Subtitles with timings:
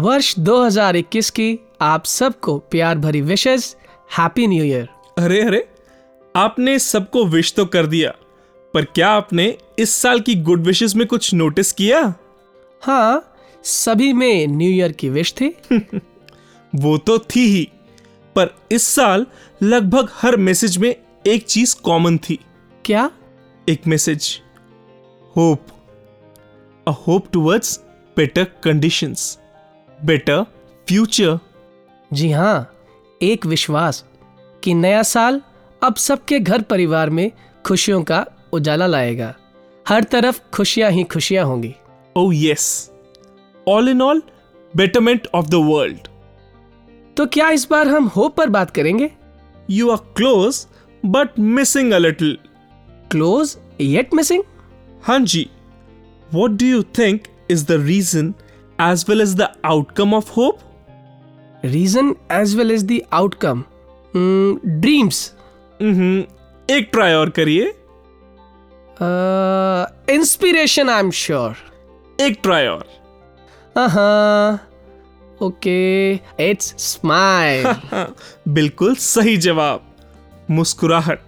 [0.00, 3.74] वर्ष 2021 की आप सबको प्यार भरी विशेष
[4.18, 4.88] हैप्पी न्यू ईयर
[5.18, 5.68] अरे अरे
[6.36, 8.14] आपने सबको विश तो कर दिया
[8.74, 12.14] पर क्या आपने इस साल की गुड विशेष में कुछ नोटिस किया?
[12.82, 15.56] हाँ सभी में न्यू ईयर की विश थी।
[16.74, 17.68] वो तो थी ही
[18.34, 19.26] पर इस साल
[19.62, 20.94] लगभग हर मैसेज में
[21.26, 22.38] एक चीज़ कॉमन थी।
[22.84, 23.10] क्या?
[23.68, 24.40] एक message
[25.36, 25.66] hope
[26.88, 27.80] a hope towards
[28.16, 29.38] better conditions
[30.04, 30.42] better
[30.88, 31.38] future
[32.12, 32.72] जी हाँ
[33.22, 34.04] एक विश्वास
[34.62, 35.40] कि नया साल
[35.82, 37.30] अब सबके घर परिवार में
[37.66, 39.34] खुशियों का उजाला लाएगा।
[39.88, 41.74] हर तरफ़ खुशियाँ ही खुशियाँ होंगी।
[42.16, 42.90] ओ yes
[43.68, 44.22] all in all
[44.76, 46.08] betterment of the world
[47.16, 49.10] तो क्या इस बार हम होप पर बात करेंगे?
[49.70, 50.66] You are close
[51.04, 52.38] but missing a little
[53.10, 54.42] close yet missing
[55.02, 55.50] हाँ जी.
[56.34, 58.34] What do you think is the reason
[58.80, 60.58] as well as the outcome of hope
[61.64, 63.64] reason as well as the outcome
[64.80, 65.24] dreams
[66.68, 67.72] एक try और करिए।
[70.14, 71.56] Inspiration I am sure
[72.20, 72.86] एक try और।
[75.42, 77.74] Okay it's smile
[78.48, 79.82] बिल्कुल सही जवाब।
[80.50, 81.20] मुस्कुराहट।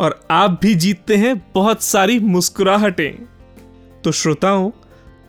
[0.00, 3.26] और आप भी जीतते हैं बहुत सारी मुस्कुराहटें।
[4.04, 4.70] तो श्रोताओं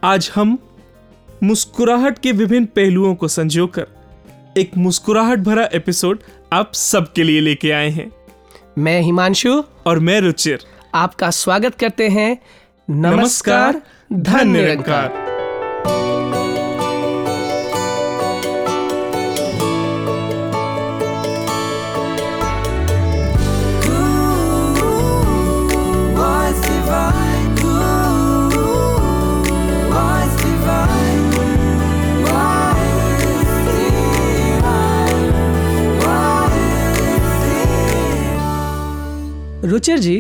[0.04, 0.58] आज हम
[1.44, 3.88] मुस्कुराहट के विभिन्न पहलुओं को संजोकर।
[4.58, 6.20] एक मुस्कुराहट भरा एपिसोड
[6.54, 8.12] आप सबके लिए लेके आए हैं।
[8.78, 10.60] मैं हिमांशु। और मैं रुचिर।
[10.96, 12.38] आपका स्वागत करते हैं।
[12.90, 13.82] नमस्कार
[14.14, 15.29] धन्यवाद निरंकार
[39.70, 40.20] रुचिर जी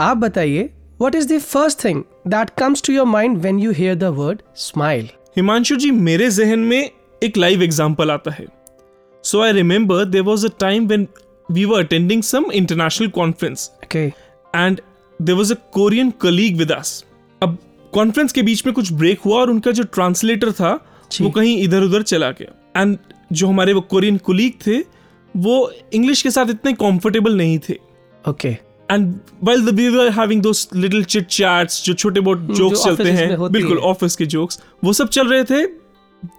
[0.00, 0.62] आप बताइए
[1.00, 4.42] what is the first thing that comes to your mind when you hear the word
[4.56, 6.90] smile Himanshu ji मेरे जहन में
[7.22, 8.46] एक लाइव एग्ज़ाम्पल आता है
[9.24, 11.06] so I remember there was a time when
[11.48, 14.80] we were attending some international conference and
[15.20, 17.04] there was a Korean colleague with us
[17.42, 17.58] अब
[17.92, 20.72] conference के बीच में कुछ ब्रेक हुआ और उनका जो ट्रांसलेटर था।
[21.22, 22.96] वो कहीं इधर उधर चला गया। एंड
[23.32, 24.78] जो हमारे वो कोरियन कुलीग थे
[25.34, 25.54] वो
[25.92, 27.76] इंग्लिश के साथ इतने कंफर्टेबल नहीं थे।
[28.28, 28.56] Okay
[28.90, 29.12] and
[29.44, 33.50] well the we were having those little chit chats जो छोटे बहुत जोक्स चलते हैं
[33.52, 35.64] बिल्कुल ऑफ़िस के जोक्स वो सब चल रहे थे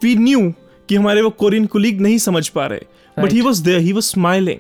[0.04, 0.52] वी न्यू
[0.90, 2.86] कि हमारे वो कोरियन कुलीग नहीं समझ पा रहे
[3.24, 3.42] but he.
[3.42, 4.60] Was there he was smiling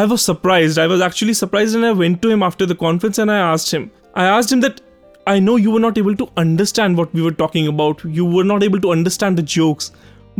[0.00, 0.78] I was surprised.
[0.80, 3.70] I was actually surprised, and I went to him after the conference and I asked
[3.74, 3.84] him.
[4.22, 4.80] I asked him that
[5.32, 8.02] I know you were not able to understand what we were talking about.
[8.18, 9.88] You were not able to understand the jokes,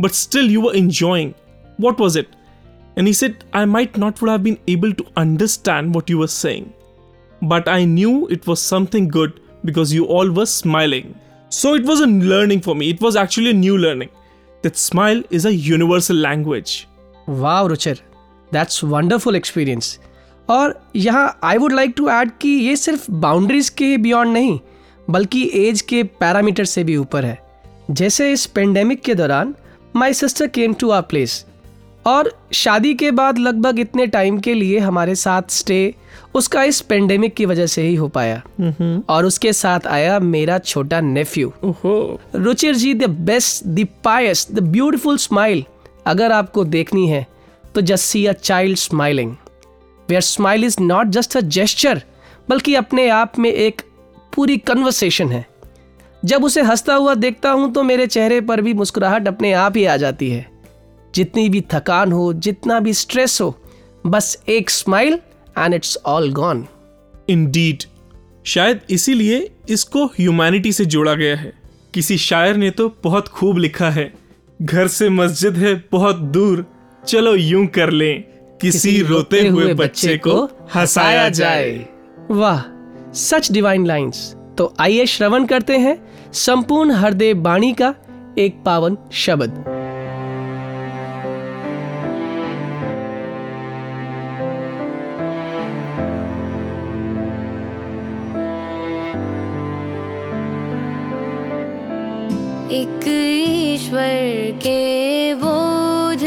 [0.05, 1.31] but still you were enjoying.
[1.85, 2.37] What was it?
[2.96, 6.28] And he said, I might not would have been able to understand what you were
[6.28, 6.72] saying,
[7.42, 11.14] but I knew it was something good because you all were smiling.
[11.50, 12.90] So it was a learning for me.
[12.90, 14.10] It was actually a new learning
[14.62, 16.86] that smile is a universal language.
[17.28, 18.00] Wow Ruchir
[18.52, 19.98] that's wonderful experience
[20.50, 24.58] और यहाँ I would like to add कि ये सिर्फ boundaries के beyond नहीं
[25.10, 27.38] बल्कि as के parameter से भी ऊपर है
[27.90, 29.54] जैसे इस पेंडेमिक के दौरान
[29.96, 31.44] my sister came to our place
[32.07, 35.95] और शादी के बाद लगभग इतने टाइम के लिए हमारे साथ स्टे
[36.35, 38.41] उसका इस पेंडेमिक की वजह से ही हो पाया।
[39.09, 41.51] और उसके साथ आया मेरा छोटा nephew.
[42.35, 45.63] Ruchir ji the best the pious the beautiful smile
[46.05, 47.25] अगर आपको देखनी है
[47.75, 49.35] तो just see a child smiling
[50.09, 52.01] where smile is not just a gesture
[52.49, 53.81] बल्कि अपने आप में एक
[54.33, 55.45] पूरी कन्वर्सेशन है।
[56.25, 59.85] जब उसे हंसता हुआ देखता हूँ तो मेरे चेहरे पर भी मुस्कुराहट अपने आप ही
[59.85, 60.45] आ जाती है।
[61.17, 63.55] जितनी भी थकान हो जितना भी स्ट्रेस हो
[64.05, 65.19] बस एक smile
[65.57, 66.65] and it's all gone
[67.29, 67.83] indeed
[68.45, 71.53] शायद इसीलिए इसको ह्यूमैनिटी से जोड़ा गया है।
[71.93, 74.13] किसी शायर ने तो बहुत खूब लिखा है।
[74.61, 76.65] घर से मस्जिद है बहुत दूर।
[77.03, 78.23] चलो यूँ कर लें
[78.61, 80.43] किसी रोते हुए बच्चे को
[80.75, 81.71] हंसाया जाए।
[82.31, 82.61] वाह
[83.13, 85.97] सच डिवाइन लाइंस तो आइए श्रवण करते हैं
[86.35, 87.93] संपूर्ण हृदय बाणी का
[88.39, 89.63] एक पावन शब्द।
[102.71, 104.79] एक ईश्वर के
[105.41, 106.23] बोध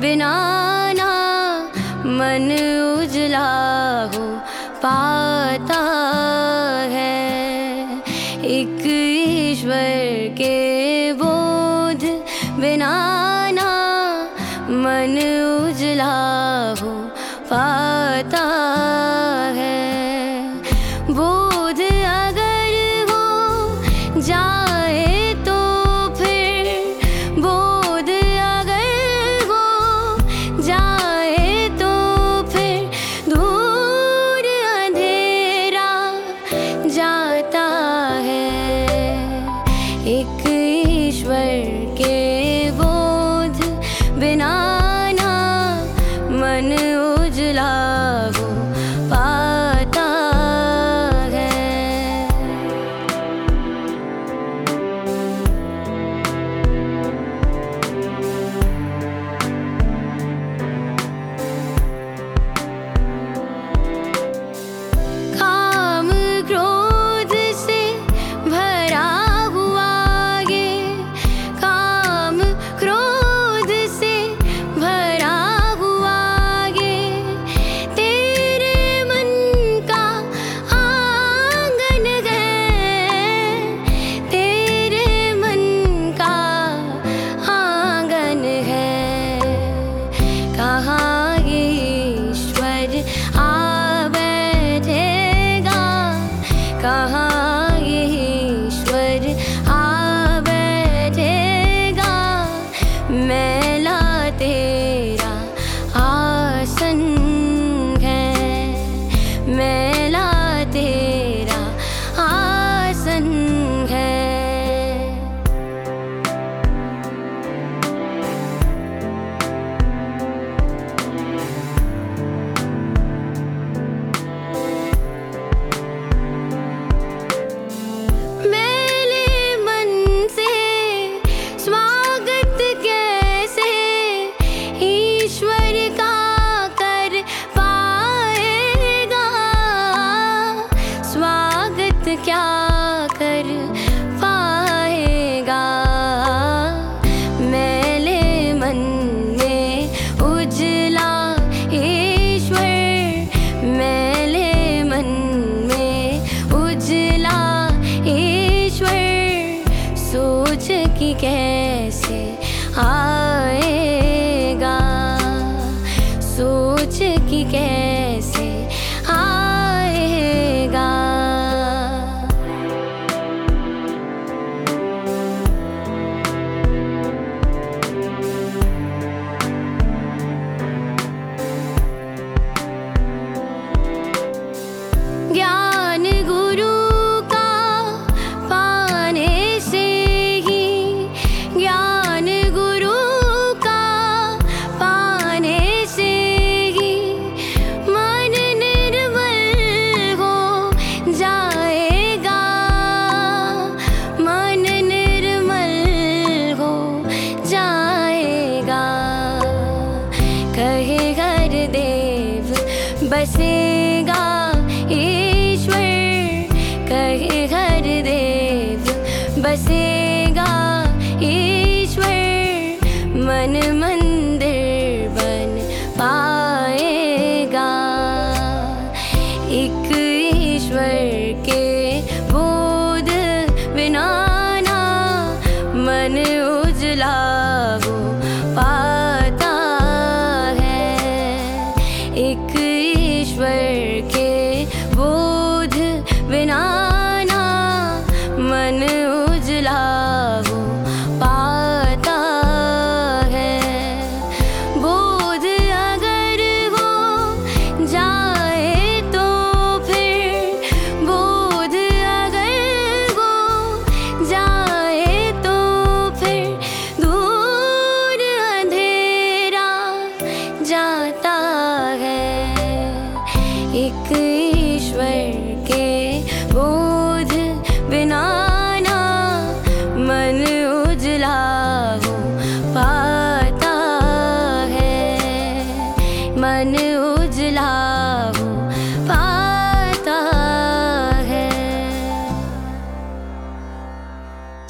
[0.00, 0.32] बिना
[0.98, 1.10] ना
[2.18, 2.48] मन
[3.02, 3.48] उजला
[4.14, 4.24] हो
[4.84, 5.80] पाता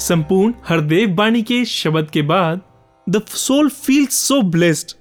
[0.05, 2.61] संपूर्ण हरदेव बाणी के शब्द के बाद
[3.09, 4.91] the soul feels so blessed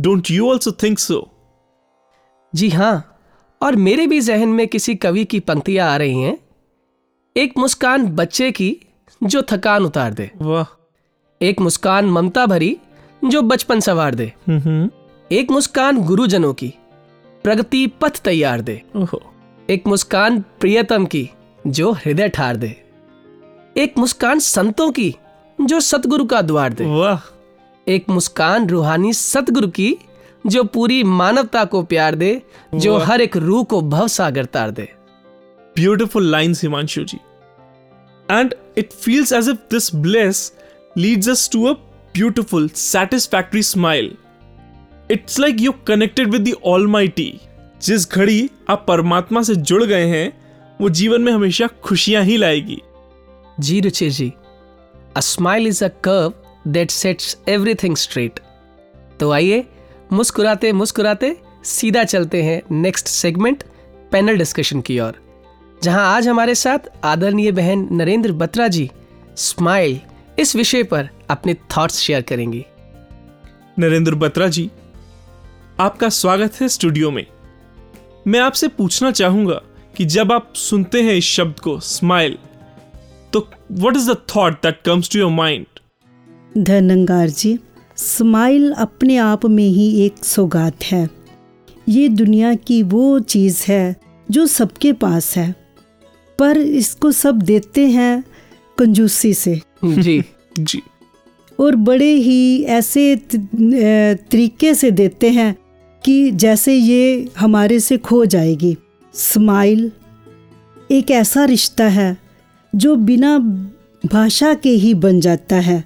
[0.00, 1.28] don't you also think so
[2.54, 3.18] जी हाँ
[3.62, 6.38] और मेरे भी जहन में किसी कवि की पंक्तियाँ आ रही हैं।
[7.36, 8.76] एक मुस्कान बच्चे की
[9.22, 10.64] जो थकान उतार दे। वाह।
[11.42, 12.76] एक मुस्कान ममता भरी
[13.24, 14.90] जो बचपन सवार दे। हम्म
[15.32, 16.74] एक मुस्कान गुरुजनों की
[17.44, 18.82] प्रगति पथ तैयार दे।
[19.70, 21.30] एक मुस्कान प्रियतम की
[21.66, 22.81] जो हृदय ठार दे।
[23.76, 25.14] एक मुस्कान संतों की
[25.58, 27.20] जो सतगुरु का द्वार दे। वाह।
[27.86, 29.96] एक मुस्कान रूहानी सतगुरु की
[30.46, 32.30] जो पूरी मानवता को प्यार दे
[32.74, 34.88] जो हर एक रूह को भव सागर तार दे।
[35.76, 37.18] Beautiful line Himanshu ji
[38.28, 40.52] and it feels as if this bless
[40.98, 41.72] leads us to a
[42.14, 44.14] beautiful satisfactory smile
[45.10, 47.32] it's like you connected with the almighty
[47.82, 50.32] जिस घड़ी आप परमात्मा से जुड़ गए हैं
[50.80, 52.82] वो जीवन में हमेशा खुशियाँ ही लाएगी।
[53.60, 54.32] जी Ruchir ji
[55.16, 58.40] a smile is a curve that sets everything straight
[59.20, 59.64] तो आइए,
[60.12, 63.62] मुस्कुराते मुस्कुराते सीधा चलते हैं नेक्स्ट सेगमेंट
[64.12, 65.14] पैनल डिस्कशन की ओर,
[65.82, 68.90] जहाँ आज हमारे साथ आदरणीय बहन नरेंद्र बत्रा जी
[69.36, 70.00] स्माइल
[70.38, 72.64] इस विषय पर अपने थॉट्स शेयर करेंगी।
[73.78, 74.70] नरेंद्र बत्रा जी,
[75.80, 77.26] आपका स्वागत है स्टूडियो में।
[78.26, 79.60] मैं आपसे पूछना चाहूँगा
[79.96, 82.38] कि जब आप सुनते हैं इस शब्द को स्माइल
[83.32, 85.66] तो what is the thought that comes to your mind
[86.58, 87.58] Dhanangar ji
[87.96, 91.10] smile अपने आप में ही एक सौगात है।
[91.88, 93.96] ये दुनिया की वो चीज़ है
[94.30, 95.56] जो सबके पास है।
[96.38, 98.24] पर इसको सब देते हैं
[98.78, 100.24] कंजूसी से। जी।
[100.58, 100.82] जी।
[101.60, 103.16] और बड़े ही ऐसे
[104.14, 105.56] तरीके से देते हैं
[106.04, 108.76] कि जैसे ये हमारे से खो जाएगी।
[109.14, 109.92] स्माइल
[110.90, 112.21] एक ऐसा रिश्ता है
[112.74, 113.38] जो बिना
[114.06, 115.84] भाषा के ही बन जाता है।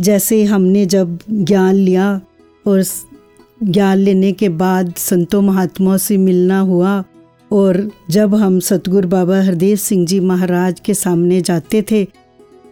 [0.00, 2.20] जैसे हमने जब ज्ञान लिया
[2.66, 2.84] और
[3.62, 7.04] ज्ञान लेने के बाद संतों महात्माओं से मिलना हुआ
[7.52, 12.06] और जब हम सतगुरु बाबा हरदेव सिंह जी महाराज के सामने जाते थे,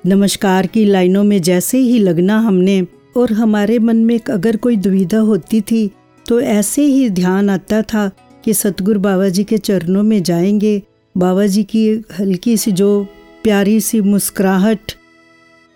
[0.07, 5.19] नमस्कार की लाइनों में जैसे ही लगना हमने और हमारे मन में अगर कोई दुविधा
[5.19, 5.91] होती थी
[6.29, 8.11] तो ऐसे ही ध्यान आता था
[8.45, 10.83] कि सतगुरु बाबा जी के चरणों में जाएँगे।
[11.19, 13.07] बाबा जी की हल्की सी जो
[13.49, 14.93] प्यारी सी मुस्कुराहट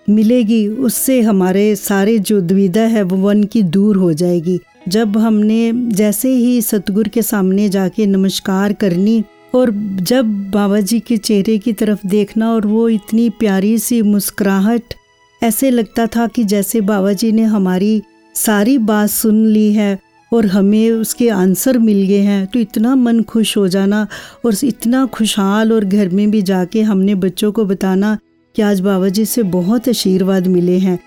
[0.08, 5.72] मिलेगी, उससे हमारे सारे जो दुविधा है वो वन की दूर हो जाएगी। जब हमने
[5.92, 9.22] जैसे ही सतगुर के सामने जाके नमस्कार करनी
[9.54, 9.70] और
[10.02, 14.94] जब बाबा जी के चेहरे की तरफ़ देखना और वो इतनी प्यारी सी मुस्कुराहट,
[15.42, 18.02] ऐसे लगता था कि जैसे बाबा जी ने हमारी
[18.34, 19.98] सारी बात सुन ली है।
[20.32, 24.06] और हमें उसके आंसर मिल गए हैं तो इतना मन खुश हो जाना
[24.44, 28.16] और इतना खुशहाल और घर में भी जाके हमने बच्चों को बताना
[28.56, 30.98] कि आज बाबा जी से बहुत आशीर्वाद मिले हैं।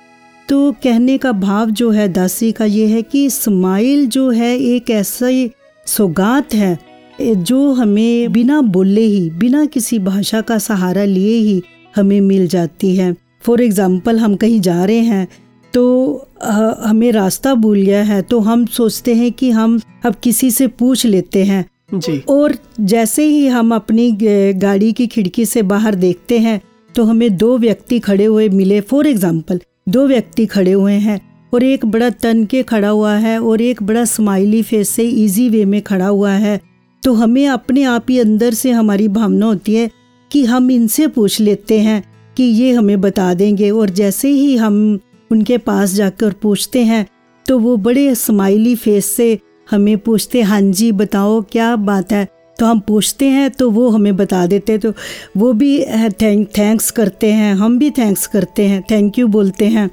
[0.50, 4.90] तो कहने का भाव जो है दासी का ये है कि स्माइल जो है एक
[4.90, 5.50] ऐसा ही
[5.88, 6.78] सौगात है
[7.22, 11.62] जो हमें बिना बोले ही, बिना किसी भाषा का सहारा लिए ही
[11.96, 15.28] हमें मिल जाती है। फॉर एग्ज़ाम्पल हम कहीं जा रहे हैं
[15.76, 20.68] तो हमें रास्ता भूल गया है तो हम सोचते हैं कि हम अब किसी से
[20.70, 21.66] पूछ लेते हैं।
[21.96, 24.12] जी। और जैसे ही हम अपनी
[24.56, 26.60] गाड़ी की खिड़की से बाहर देखते हैं
[26.96, 31.20] तो हमें दो व्यक्ति खड़े हुए मिले। फॉर एग्ज़ाम्पल दो व्यक्ति खड़े हुए हैं
[31.54, 35.50] और एक बड़ा तन के खड़ा हुआ है और एक बड़ा स्माइली फेस से इजी
[35.50, 36.60] वे में खड़ा हुआ है।
[37.04, 39.90] तो हमें अपने आप ही अंदर से हमारी भावना होती है
[40.32, 42.04] कि हम इनसे पूछ लेते हैं
[42.38, 45.00] कि ये हमें बता देंगे। और जैसे ही हम
[45.32, 47.06] उनके पास जाकर पूछते हैं
[47.46, 52.28] तो वो बड़े स्माइली फेस से हमें पूछते हाँ जी, बताओ क्या बात है?
[52.58, 54.94] तो हम पूछते हैं तो वो हमें बता देते तो
[55.38, 55.80] वो भी
[56.22, 59.90] थैंक थैंक्स करते हैं, हम भी थैंक्स करते हैं थैंक यू बोलते हैं।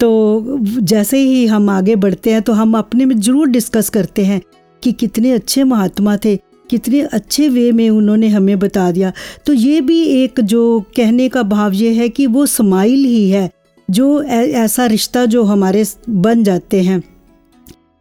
[0.00, 4.40] तो जैसे ही हम आगे बढ़ते हैं तो हम अपने में ज़रूर डिस्कस करते हैं
[4.82, 6.36] कि कितने अच्छे महात्मा थे,
[6.70, 9.12] कितने अच्छे वे में उन्होंने हमें बता दिया।
[9.46, 13.50] तो ये भी एक जो कहने का भाव ये है कि वो स्माइल ही है।
[13.88, 17.02] जो ऐसा रिश्ता जो हमारे बन जाते हैं।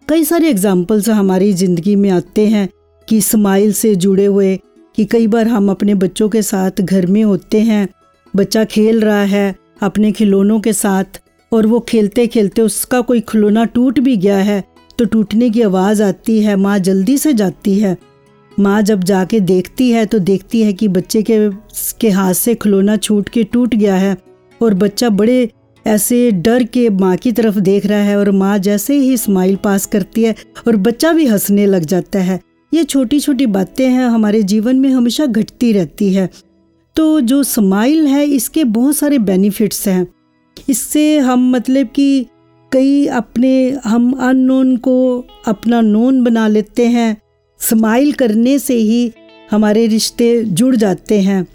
[0.08, 2.68] कई सारे एग्जाम्पल्स हमारी ज़िंदगी में आते हैं
[3.08, 4.56] कि स्माइल से जुड़े हुए,
[4.98, 7.88] कि कई बार हम अपने बच्चों के साथ घर में होते हैं,
[8.34, 13.64] बच्चा खेल रहा है अपने खिलौनों के साथ और वो खेलते खेलते उसका कोई खिलौना
[13.66, 14.64] टूट भी गया है
[15.00, 17.98] तो टूटने की आवाज़ आती है, माँ जल्दी से जाती है।
[18.52, 21.38] माँ जब जाके देखती है तो देखती है कि बच्चे के
[22.00, 24.16] के हाथ से खिलौना छूट के टूट गया है
[24.62, 25.50] और बच्चा बड़े
[25.88, 29.86] ऐसे डर के माँ की तरफ़ देख रहा है और माँ जैसे ही स्माइल पास
[29.86, 30.36] करती है
[30.68, 32.40] और बच्चा भी हंसने लग जाता है।
[32.74, 36.30] ये छोटी छोटी बातें हैं, हमारे जीवन में हमेशा घटती रहती है।
[36.96, 40.08] तो जो स्माइल है, इसके बहुत सारे बेनिफिट्स हैं।
[40.70, 42.26] इससे हम मतलब कि
[42.72, 47.18] कई अपने, हम अननोन को अपना नोन बना लेते हैं।
[47.60, 49.12] स्माइल करने से ही
[49.52, 51.48] हमारे रिश्ते जुड़ जाते हैं।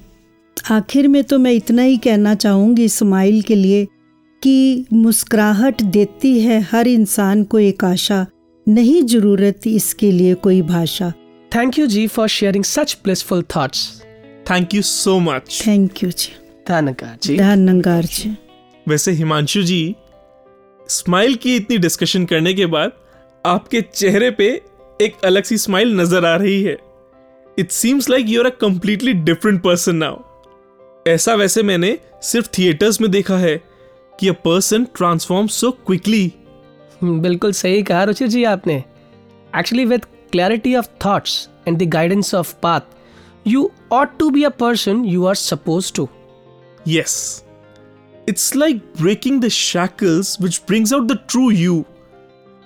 [0.70, 3.86] आखिर में तो मैं इतना ही कहना चाहूँगी स्माइल के लिए।
[4.42, 8.26] कि मुस्कुराहट देती है हर इंसान को एक आशा
[8.66, 11.12] नहीं ज़रूरत इसके लिए कोई भाषा।
[11.52, 14.02] Thank you ji for sharing such blissful thoughts
[14.50, 16.32] thank you so much thank you जी
[16.68, 18.36] धन्यवाद जी धन्यवाद जी
[18.86, 19.94] वैसे हिमांशु जी
[20.88, 22.92] स्माइल की इतनी डिस्कशन करने के बाद
[23.44, 24.48] आपके चेहरे पे
[25.00, 26.76] एक अलग सी स्माइल नज़र आ रही है।
[27.58, 30.18] It seems like you are a completely different person now
[31.06, 33.60] ऐसा वैसे मैंने सिर्फ़ थिएटर्स में देखा है।
[34.22, 36.24] कि a person transforms so quickly.
[37.04, 38.74] बिल्कुल सही कहा रुचिर जी आपने
[39.58, 42.80] actually with clarity of thoughts and the guidance of path
[43.46, 46.08] you ought to be a person you are suppose to
[46.86, 47.12] Yes.
[48.26, 51.74] It's like breaking the shackles which brings out the true you.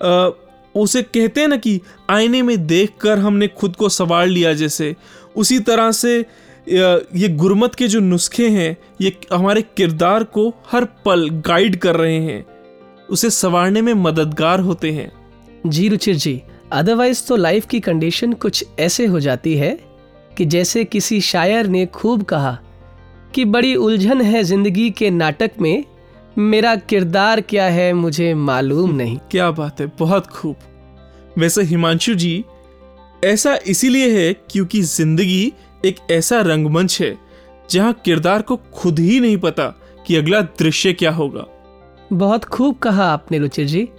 [0.01, 0.31] Uh,
[0.75, 4.95] उसे कहते हैं ना कि आईने में देखकर हमने खुद को संवार लिया जैसे
[5.35, 6.13] उसी तरह से
[6.69, 12.19] ये गुरमत के जो नुस्खे हैं ये हमारे किरदार को हर पल गाइड कर रहे
[12.19, 12.45] हैं।
[13.09, 15.11] उसे संवारने में मददगार होते हैं।
[15.67, 19.79] जी रुचिर जी अदरवाइज़ तो लाइफ की कंडीशन कुछ ऐसे हो जाती है
[20.37, 22.59] कि जैसे किसी शायर ने खूब कहा
[23.33, 25.83] कि बड़ी उलझन है ज़िंदगी के नाटक में
[26.37, 30.55] मेरा किरदार क्या है मुझे मालूम नहीं। क्या बात है बहुत खूब।
[31.37, 32.43] वैसे हिमांशु जी
[33.23, 35.53] ऐसा इसीलिए है क्योंकि ज़िंदगी
[35.85, 37.17] एक ऐसा रंगमंच है
[37.71, 39.67] जहाँ किरदार को खुद ही नहीं पता
[40.07, 41.45] कि अगला दृश्य क्या होगा।
[42.13, 43.89] बहुत खूब कहा आपने रुचिर जी।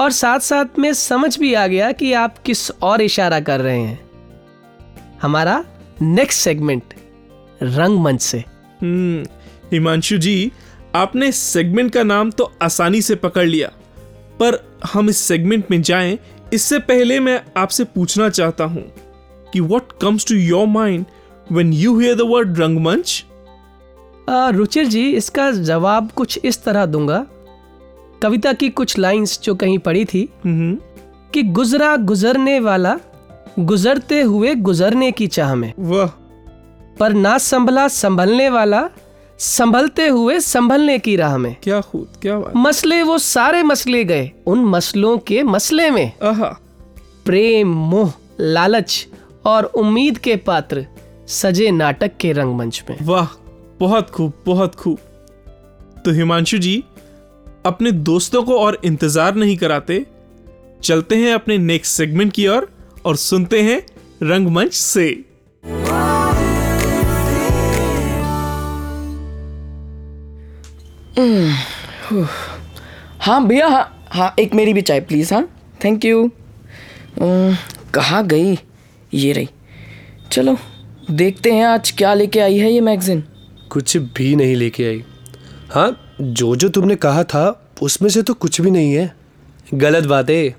[0.00, 3.80] और साथ साथ में समझ भी आ गया कि आप किस और इशारा कर रहे
[3.80, 3.98] हैं।
[5.22, 5.64] हमारा
[6.02, 6.94] नेक्स्ट सेगमेंट
[7.62, 8.38] रंगमंच से।
[8.82, 9.24] हम्म
[9.72, 10.52] हिमांशु जी
[10.94, 13.68] आपने सेगमेंट का नाम तो आसानी से पकड़ लिया।
[14.40, 14.58] पर
[14.92, 16.18] हम इस सेगमेंट में जाएँ
[16.52, 18.82] इससे पहले मैं आपसे पूछना चाहता हूँ
[19.52, 21.04] कि what comes to your mind
[21.52, 23.24] when you hear the word रंगमंच
[24.28, 27.24] रुचिर जी इसका जवाब कुछ इस तरह दूँगा।
[28.22, 30.76] कविता की कुछ लाइंस जो कहीं पढ़ी थी हम्म
[31.34, 32.96] कि गुजरा गुजरने वाला
[33.58, 36.08] गुजरते हुए गुजरने की चाह में। वाह।
[37.00, 38.88] पर ना संभला संभलने वाला
[39.38, 44.30] संभलते हुए संभलने की राह में। क्या खूब क्या बात। मसले वो सारे मसले गए
[44.46, 46.12] उन मसलों के मसले में।
[47.24, 49.06] प्रेम मोह लालच
[49.44, 50.86] और उम्मीद के पात्र
[51.28, 53.28] सजे नाटक के रंगमंच में। वाह
[53.80, 54.98] बहुत खूब बहुत खूब।
[56.04, 56.82] तो हिमांशु जी
[57.66, 60.04] अपने दोस्तों को और इंतज़ार नहीं कराते?
[60.84, 62.68] चलते हैं अपने नेक्स्ट सेगमेंट की ओर
[63.06, 63.80] और सुनते हैं
[64.22, 65.08] रंगमंच से।
[73.20, 75.42] हाँ भैया हाँ हाँ एक मेरी भी चाय प्लीज़ हाँ।
[75.84, 77.56] थैंक यू अम्म,
[77.94, 78.58] कहाँ गई?
[79.14, 79.48] ये रही।
[80.32, 80.56] चलो।
[81.10, 83.22] देखते हैं आज क्या लेके आई है ये मैगजीन
[83.70, 85.04] कुछ भी नहीं लेके आई।
[85.70, 89.14] हाँ जो जो तुमने कहा था उसमें से तो कुछ भी नहीं है।
[89.74, 90.54] गलत बात है।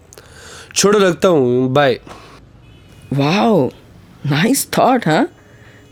[0.76, 2.00] छोड़ो रखता हूँ। बाय
[3.14, 3.68] वाओ
[4.26, 5.28] नाइस थॉट हाँ।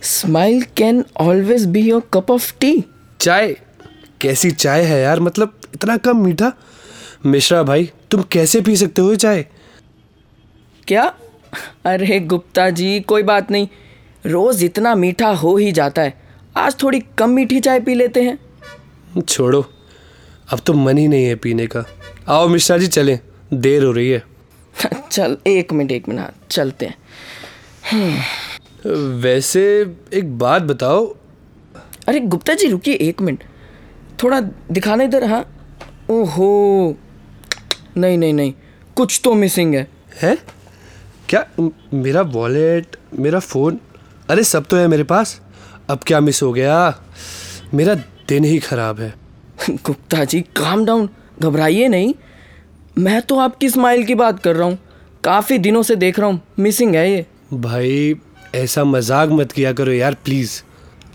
[0.01, 2.83] Smile can always be your cup of tea
[3.21, 3.55] चाय?
[4.21, 5.19] कैसी चाय है यार?
[5.19, 6.51] मतलब इतना कम मीठा?
[7.25, 9.45] मिश्रा भाई तुम कैसे पी सकते हो चाय?
[10.87, 11.13] क्या?
[11.85, 13.67] अरे गुप्ता जी कोई बात नहीं।
[14.25, 16.21] रोज़ इतना मीठा हो ही जाता है।
[16.57, 18.39] आज थोड़ी कम मीठी चाय पी लेते हैं।
[19.21, 19.65] छोड़ो
[20.53, 21.85] अब तो मन ही नहीं है पीने का।
[22.27, 23.19] आओ मिश्रा जी चलें।
[23.53, 24.23] देर हो रही है।
[25.11, 26.95] चल एक मिनट एक मिनट हाँ, चलते हैं।
[29.21, 31.15] वैसे एक बात बताओ।
[32.07, 33.43] अरे गुप्ता जी रुकिए एक मिनट।
[34.23, 35.57] थोड़ा दिखाना इधर हाँ।
[36.09, 36.97] ओहो।
[37.97, 38.53] नहीं नहीं नहीं।
[38.95, 39.87] कुछ तो मिसिंग है।
[40.21, 40.37] है?
[41.29, 41.45] क्या
[41.93, 43.79] मेरा वॉलेट मेरा फ़ोन
[44.29, 45.41] अरे सब तो है मेरे पास।
[45.89, 47.01] अब क्या मिस हो गया?
[47.73, 47.95] मेरा
[48.27, 49.13] दिन ही खराब है।
[49.69, 51.09] गुप्ता जी काम डाउन
[51.41, 52.13] घबराइए नहीं।
[52.97, 54.77] मैं तो आपकी स्माइल की बात कर रहा हूँ।
[55.23, 58.15] काफ़ी दिनों से देख रहा हूँ। मिसिंग है ये। भाई
[58.55, 60.61] ऐसा मज़ाक मत किया करो यार प्लीज़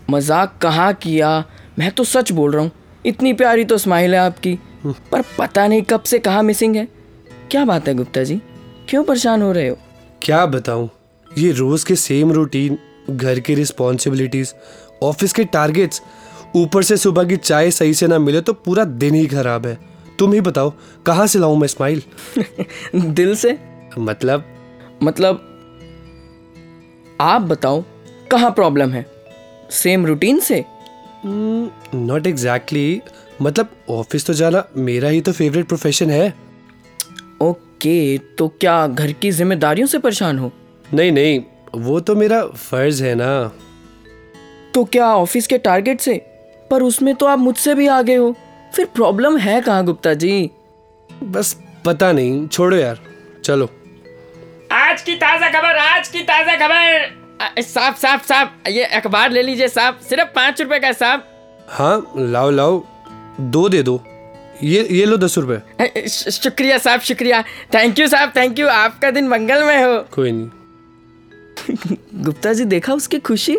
[0.09, 1.45] मज़ाक कहाँ किया?
[1.79, 2.71] मैं तो सच बोल रहा हूँ।
[3.05, 6.87] इतनी प्यारी तो स्माइल है आपकी। पर पता नहीं कब से कहाँ मिसिंग है।
[7.51, 8.41] क्या बात है गुप्ता जी?
[8.89, 9.77] क्यों परेशान हो रहे हो?
[10.21, 10.89] क्या बताऊँ?
[11.37, 12.77] ये रोज़ के सेम रूटीन
[13.17, 14.53] घर की रिस्पॉन्सिबिलिटीज़
[15.03, 16.01] ऑफ़िस के टारगेट्स
[16.55, 19.77] ऊपर से सुबह की चाय सही से ना मिले तो पूरा दिन ही खराब है।
[20.19, 20.73] तुम ही बताओ
[21.05, 22.03] कहाँ से लाऊं मैं स्माइल
[22.95, 23.59] दिल से?
[23.99, 24.45] मतलब?
[25.03, 25.47] मतलब
[27.21, 27.83] आप बताओ
[28.31, 29.05] कहाँ प्रॉब्लम है?
[29.71, 30.65] सेम रूटीन से?
[31.95, 33.41] Not exactly exactly.
[33.41, 36.33] मतलब ऑफ़िस तो जाना मेरा ही तो फेवरेट प्रोफेशन है।
[37.41, 40.51] ओके okay, तो क्या घर की जिम्मेदारियों से परेशान हो?
[40.93, 41.39] नहीं नहीं
[41.75, 43.51] वो तो मेरा फ़र्ज़ है ना।
[44.73, 46.13] तो क्या ऑफ़िस के टारगेट से?
[46.71, 48.35] पर उसमें तो आप मुझसे भी आगे हो।
[48.75, 50.49] फिर प्रॉब्लम है कहाँ गुप्ता जी?
[51.09, 51.55] बस
[51.85, 52.99] पता नहीं छोड़ो यार
[53.45, 53.69] चलो।
[54.71, 59.67] आज की ताज़ा खबर आज की ताज़ा खबर। साहब साहब साहब ये अखबार ले लीजिए
[59.67, 61.27] साहब सिर्फ़ पाँच रुपए का साहब।
[61.69, 62.81] हाँ लाओ लाओ
[63.41, 64.01] दो दे दो।
[64.63, 67.41] ये ये लो दस रुपए। शुक्रिया साहब शुक्रिया।
[67.73, 70.49] थैंक यू साहब थैंक यू आपका दिन मंगलमय हो। कोई नहीं।
[72.15, 73.57] गुप्ता जी देखा उसकी खुशी?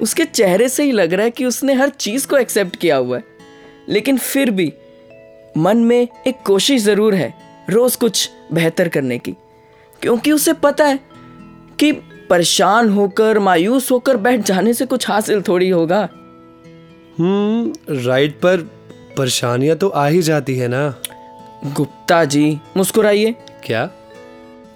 [0.00, 3.16] उसके चेहरे से ही लग रहा है कि उसने हर चीज़ को एक्सेप्ट किया हुआ
[3.16, 3.24] है।
[3.88, 4.72] लेकिन फिर भी
[5.56, 7.34] मन में एक कोशिश ज़रूर है
[7.70, 9.34] रोज कुछ बेहतर करने की।
[10.02, 11.00] क्योंकि उसे पता है
[11.78, 11.92] कि
[12.30, 16.08] परेशान होकर मायूस होकर बैठ जाने से कुछ हासिल थोड़ी होगा।
[17.18, 17.72] हम्म
[18.06, 18.56] राइट पर
[19.16, 20.94] परेशानियाँ तो आ ही जाती है ना।
[21.66, 23.90] गुप्ता जी मुस्कुराइए। क्या?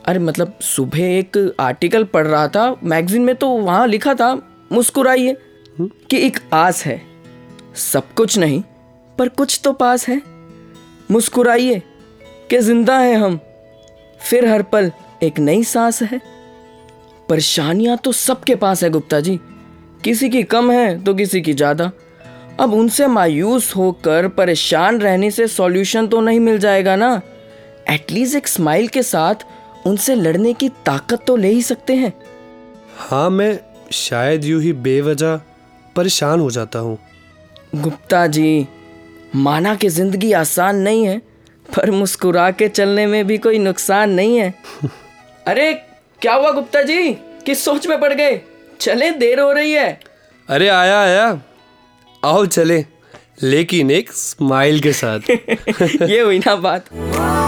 [0.04, 4.34] अरे मतलब सुबह एक आर्टिकल पढ़ रहा था मैगजीन में तो वहाँ लिखा था
[4.72, 5.36] मुस्कुराइए
[5.80, 7.00] कि एक आस है।
[7.74, 8.62] सब कुछ नहीं
[9.18, 10.20] पर कुछ तो पास है।
[11.10, 11.82] मुस्कुराइए
[12.50, 13.38] कि ज़िंदा है हम।
[14.20, 14.90] फिर हर पल
[15.22, 16.20] एक नई सांस है।
[17.28, 19.38] परेशानियाँ तो सबके पास है गुप्ता जी।
[20.04, 21.90] किसी की कम है तो किसी की ज़्यादा।
[22.60, 27.20] अब उनसे मायूस होकर परेशान रहने से सॉल्यूशन तो नहीं मिल जाएगा ना।
[27.90, 29.44] एटलीस्ट एक स्माइल के साथ
[29.86, 32.12] उनसे लड़ने की ताकत तो ले ही सकते हैं।
[32.98, 33.58] हाँ मैं
[33.92, 35.40] शायद यूँ ही बेवजह
[35.96, 36.98] परेशान हो जाता हूँ।
[37.74, 38.66] गुप्ता जी
[39.36, 41.18] माना कि ज़िंदगी आसान नहीं है
[41.66, 44.52] पर मुस्कुरा के चलने में भी कोई नुकसान नहीं है।
[45.48, 45.72] अरे
[46.22, 47.12] क्या हुआ गुप्ता जी?
[47.46, 48.40] किस सोच में पड़ गए?
[48.80, 49.98] चले देर हो रही है।
[50.48, 51.40] अरे आया आया।
[52.22, 52.84] आओ चले
[53.42, 55.30] लेकिन एक स्माइल के साथ।
[56.10, 56.84] ये हुई ना बात।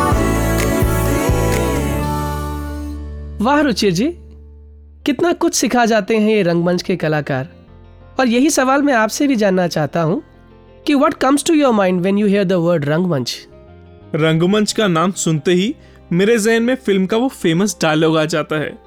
[3.46, 4.06] वाह रुचिर जी
[5.06, 7.48] कितना कुछ सिखा जाते हैं ये रंगमंच के कलाकार।
[8.20, 10.22] और यही सवाल मैं आपसे भी जानना चाहता हूँ
[10.86, 13.46] कि what comes to your mind when you hear the word रंगमंच?
[14.14, 15.74] रंगमंच का नाम सुनते ही
[16.12, 18.78] मेरे जहन में फ़िल्म का वो फ़ेमस डायलॉग आ जाता है।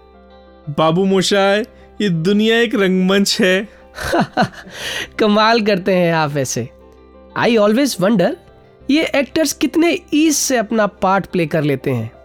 [0.69, 1.65] बाबू मोशाय
[2.01, 3.67] ये दुनिया एक रंगमंच है।
[5.19, 6.69] कमाल करते हैं आप ऐसे
[7.37, 8.37] आई ऑलवेज वंडर
[8.91, 12.18] ये एक्टर्स कितने ईज से अपना पार्ट प्ले कर लेते हैं।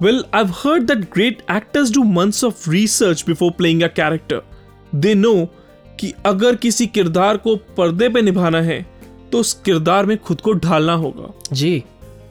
[0.00, 4.38] Well, I've heard that great actors do months of research before playing a character.
[4.94, 5.46] They know
[6.00, 8.80] कि अगर किसी किरदार को पर्दे पे निभाना है
[9.32, 11.72] तो उस किरदार में खुद को ढालना होगा। जी।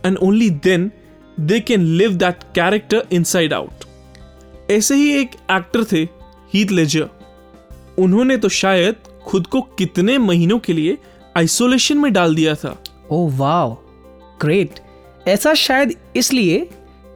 [0.06, 0.92] And only then
[1.40, 3.86] they can live that character inside out
[4.72, 6.04] ऐसे ही एक एक्टर थे
[6.54, 7.10] हीथ लेजर
[8.00, 10.98] उन्होंने तो शायद खुद को कितने महीनों के लिए
[11.38, 12.76] आइसोलेशन में डाल दिया था।
[13.12, 13.78] ओह वाओ
[14.42, 14.80] ग्रेट
[15.28, 16.70] ऐसा शायद इसलिए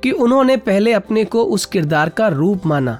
[0.03, 2.93] कि उन्होंने पहले अपने को उस किरदार का रूप माना,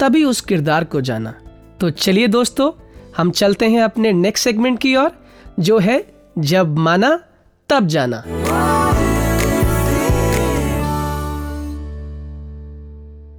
[0.00, 1.34] तभी उस किरदार को जाना।
[1.80, 2.70] तो चलिए दोस्तों,
[3.16, 5.10] हम चलते हैं अपने नेक्स्ट सेगमेंट की ओर,
[5.60, 6.04] जो है
[6.38, 7.18] जब माना,
[7.70, 8.20] तब जाना।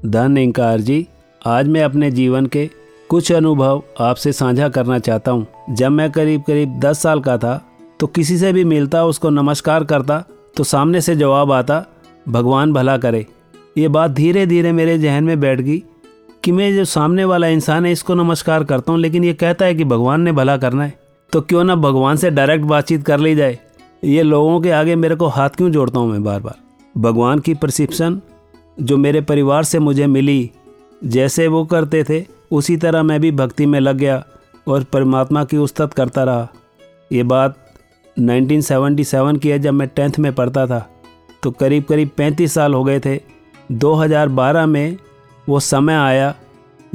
[0.10, 1.08] धन इंकार जी,
[1.42, 2.70] आज मैं अपने जीवन के
[3.10, 7.62] कुछ अनुभव आपसे साझा करना चाहता हूँ। जब मैं करीब करीब दस साल का था
[8.00, 10.24] तो किसी से भी मिलता, उसको नमस्कार करता
[10.58, 11.86] तो सामने से जवाब आता
[12.30, 13.26] भगवान भला करे।
[13.78, 15.84] ये बात धीरे धीरे मेरे जहन में बैठ गई
[16.44, 19.76] कि मैं जो सामने वाला इंसान है, इसको नमस्कार करता हूँ, लेकिन ये कहता है
[19.76, 20.94] कि भगवान ने भला करना है।
[21.34, 23.60] तो क्यों ना भगवान से डायरेक्ट बातचीत कर ली जाए?
[24.04, 26.56] ये लोगों के आगे मेरे को हाथ क्यों जोड़ता हूँ मैं बार बार
[26.98, 28.22] भगवान की परसिप्शन
[28.80, 30.52] जो मेरे परिवार से मुझे मिली,
[31.04, 34.24] जैसे वो करते थे, उसी तरह मैं भी भक्ति में लग गया
[34.68, 36.48] और परमात्मा की उस्तत करता रहा।
[37.12, 37.58] ये बात
[38.18, 40.95] 1977 की है, जब मैं टेंथ में पढ़ता था।
[41.46, 43.20] तो करीब करीब 35 साल हो गए थे।
[43.72, 44.98] 2012 में
[45.50, 46.36] वो समय आया,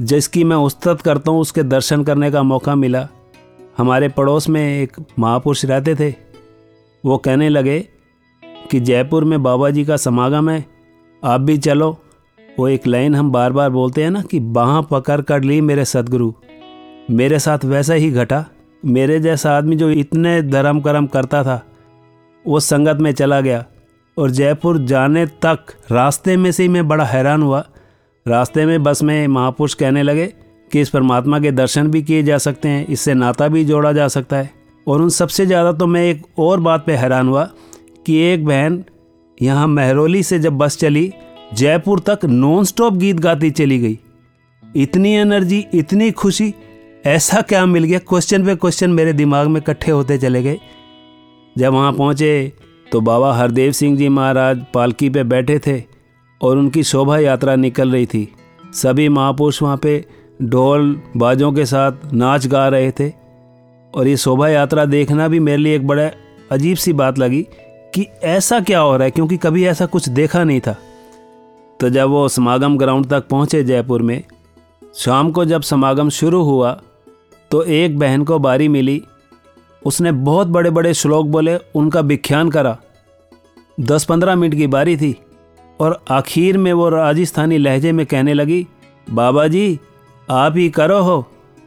[0.01, 3.09] जिसकी मैं उस्तत करता हूँ, उसके दर्शन करने का मौका मिला।
[3.79, 6.15] हमारे पड़ोस में एक महापुरुष रहते थे।
[7.05, 7.89] वो कहने लगे
[8.45, 10.67] कि, जयपुर में बाबा जी का समागम है,
[11.25, 11.99] आप भी चलो।
[12.59, 15.85] वो एक लाइन हम बार बार बोलते हैं ना कि, बाहाँ पकड़ कर ली मेरे
[15.85, 16.33] सदगुरु।
[17.11, 18.45] मेरे साथ वैसा ही घटा।
[18.85, 21.67] मेरे जैसा आदमी जो इतने धर्म कर्म करता था,
[22.47, 23.65] वो संगत में चला गया।
[24.21, 27.65] और जयपुर जाने तक रास्ते में से ही मैं बड़ा हैरान हुआ।
[28.27, 30.27] रास्ते में बस में महापुरुष कहने लगे
[30.71, 34.09] कि इस परमात्मा के दर्शन भी किए जा सकते हैं, इससे नाता भी जोड़ा जा
[34.09, 34.51] सकता है।
[34.87, 37.45] और उन सबसे ज़्यादा तो मैं एक और बात पे हैरान हुआ
[38.07, 38.85] कि एक बहन
[39.39, 41.13] यहाँ महरौली से जब बस चली,
[41.55, 43.99] जयपुर तक नॉन स्टॉप गीत गाती चली गई।
[44.63, 46.53] इतनी एनर्जी, इतनी खुशी,
[47.05, 47.99] ऐसा क्या मिल गया?
[48.01, 50.59] क्वेश्चन पे क्वेश्चन मेरे दिमाग में इकट्ठे होते चले गए।
[51.57, 52.53] जब वहाँ पहुँचे
[52.93, 55.83] तो बाबा हरदेव सिंह जी महाराज पालकी पे बैठे थे
[56.43, 58.29] और उनकी शोभा यात्रा निकल रही थी।
[58.73, 60.05] सभी महापुरुष वहाँ पे
[60.43, 63.13] ढोल बाजों के साथ नाच गा रहे थे
[63.95, 66.09] और ये शोभा यात्रा देखना भी मेरे लिए एक बड़ा
[66.53, 67.43] अजीब सी बात लगी
[67.95, 70.77] कि ऐसा क्या हो रहा है, क्योंकि कभी ऐसा कुछ देखा नहीं था।
[71.81, 74.23] तो जब वो समागम ग्राउंड तक पहुँचे जयपुर में,
[74.95, 76.81] शाम को जब समागम शुरू हुआ
[77.51, 79.03] तो एक बहन को बारी मिली
[79.83, 82.77] उसने बहुत बड़े बड़े श्लोक बोले, उनका व्याख्यान करा।
[83.79, 85.17] दस पंद्रह मिनट की बारी थी,
[85.81, 88.67] और आखिर में वो राजस्थानी लहजे में कहने लगी
[89.07, 89.79] बाबा जी
[90.29, 91.25] आप ही करो हो,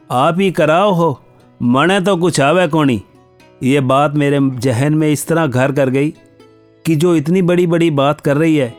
[0.09, 1.19] आप ही कराओ हो,
[1.59, 3.01] मने तो कुछ आवे कोनी।
[3.63, 6.13] ये बात मेरे जहन में इस तरह घर कर गई
[6.85, 8.73] कि जो इतनी बड़ी बड़ी बात कर रही है,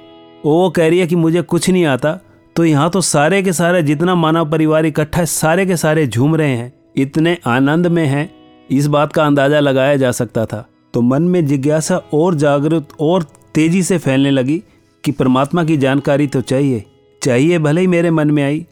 [0.44, 2.18] वो कह रही है कि मुझे कुछ नहीं आता
[2.56, 6.36] तो यहाँ तो सारे के सारे जितना मानव परिवार इकट्ठा है, सारे के सारे झूम
[6.36, 8.30] रहे हैं, इतने आनंद में हैं
[8.70, 13.22] इस बात का अंदाज़ा लगाया जा सकता था। तो मन में जिज्ञासा और जागृत और
[13.54, 14.62] तेज़ी से फैलने लगी
[15.04, 16.84] कि परमात्मा की जानकारी तो चाहिए।
[17.22, 18.64] चाहिए भले ही मेरे मन में आई,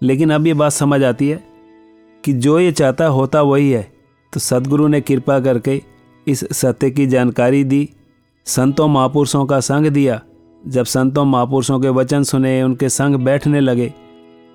[0.00, 1.42] लेकिन अब ये बात समझ आती है
[2.24, 3.82] कि जो ये चाहता होता वही है।
[4.32, 5.80] तो सदगुरु ने कृपा करके
[6.26, 7.88] इस सत्य की जानकारी दी,
[8.46, 10.20] संतों महापुरुषों का संग दिया।
[10.62, 13.92] जब संतों महापुरुषों के वचन सुने, उनके संग बैठने लगे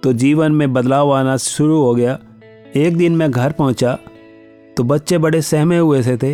[0.04, 2.17] तो जीवन में बदलाव आना शुरू हो गया।
[2.75, 3.97] एक दिन मैं घर पहुँचा
[4.77, 6.34] तो बच्चे बड़े सहमे हुए से थे।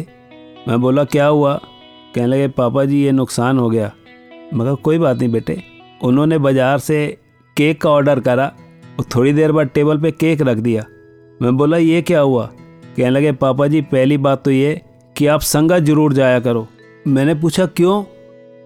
[0.67, 1.60] मैं बोला, क्या हुआ?
[2.15, 3.91] कहने लगे, पापा जी, ये नुकसान हो गया।
[4.54, 5.63] मगर, कोई बात नहीं बेटे।
[6.04, 7.17] उन्होंने बाज़ार से
[7.58, 8.45] केक का ऑर्डर करा
[9.00, 10.84] और थोड़ी देर बाद टेबल पे केक रख दिया।
[11.41, 12.45] मैं बोला, ये क्या हुआ?
[12.97, 14.82] कहने लगे, पापा जी, पहली बात तो ये
[15.17, 16.67] कि आप संगत ज़रूर जाया करो।
[17.08, 18.04] मैंने पूछा, क्यों?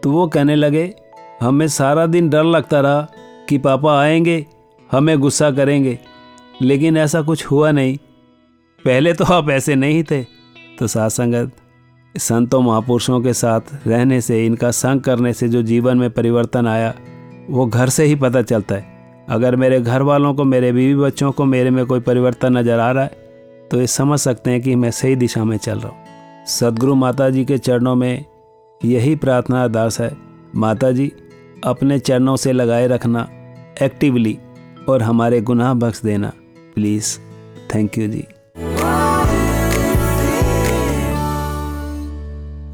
[0.03, 0.93] तो वो कहने लगे,
[1.41, 3.07] हमें सारा दिन डर लगता रहा
[3.49, 4.45] कि पापा आएँगे,
[4.91, 5.99] हमें गुस्सा करेंगे,
[6.62, 7.97] लेकिन ऐसा कुछ हुआ नहीं।
[8.86, 10.22] पहले तो आप ऐसे नहीं थे।
[10.80, 11.52] तो साथ संगत
[12.15, 16.94] संतों महापुरुषों के साथ रहने से, इनका संग करने से जो जीवन में परिवर्तन आया,
[17.50, 21.32] वो घर से ही पता चलता है। अगर मेरे घर वालों को, मेरे बीवी बच्चों
[21.32, 23.20] को, मेरे में कोई परिवर्तन नज़र आ रहा है
[23.72, 27.30] तो ये समझ सकते हैं कि मैं सही दिशा में चल रहा हूँ। सदगुरु माता
[27.30, 28.26] जी के चरणों में
[28.82, 30.12] यही प्रार्थना अरदास है।
[30.56, 31.12] माता जी
[31.65, 33.28] अपने चरणों से लगाए रखना
[33.82, 34.38] एक्टिवली
[34.89, 36.32] और हमारे गुनाह बख्श देना।
[36.76, 37.17] प्लीज़
[37.76, 38.24] थैंक यू जी।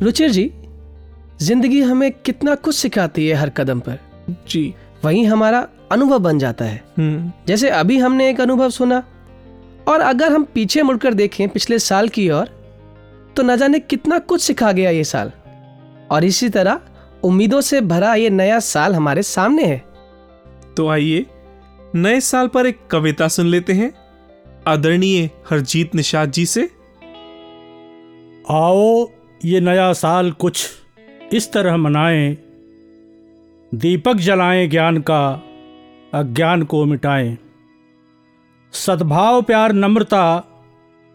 [0.01, 0.51] रुचिर जी
[1.41, 3.99] ज़िंदगी हमें कितना कुछ सिखाती है हर कदम पर।
[4.49, 4.73] जी।
[5.05, 9.03] वही हमारा अनुभव बन जाता है। हम्म। जैसे अभी हमने एक अनुभव सुना
[9.87, 12.45] और अगर हम पीछे मुड़कर देखें पिछले साल की ओर
[13.37, 15.31] तो न जाने कितना कुछ सिखा गया ये साल।
[16.11, 16.79] और इसी तरह
[17.23, 19.83] उम्मीदों से भरा ये नया साल हमारे सामने है।
[20.77, 21.25] तो आइए
[21.95, 23.93] नए साल पर एक कविता सुन लेते हैं।
[24.67, 26.69] आदरणीय हरजीत निषाद जी से।
[28.49, 29.09] आओ
[29.45, 30.69] ये नया साल कुछ
[31.33, 32.37] इस तरह मनाएँ।
[33.75, 35.43] दीपक जलाएँ ज्ञान का,
[36.13, 37.37] अज्ञान को मिटाएँ।
[38.71, 40.43] सद्भाव, प्यार, नम्रता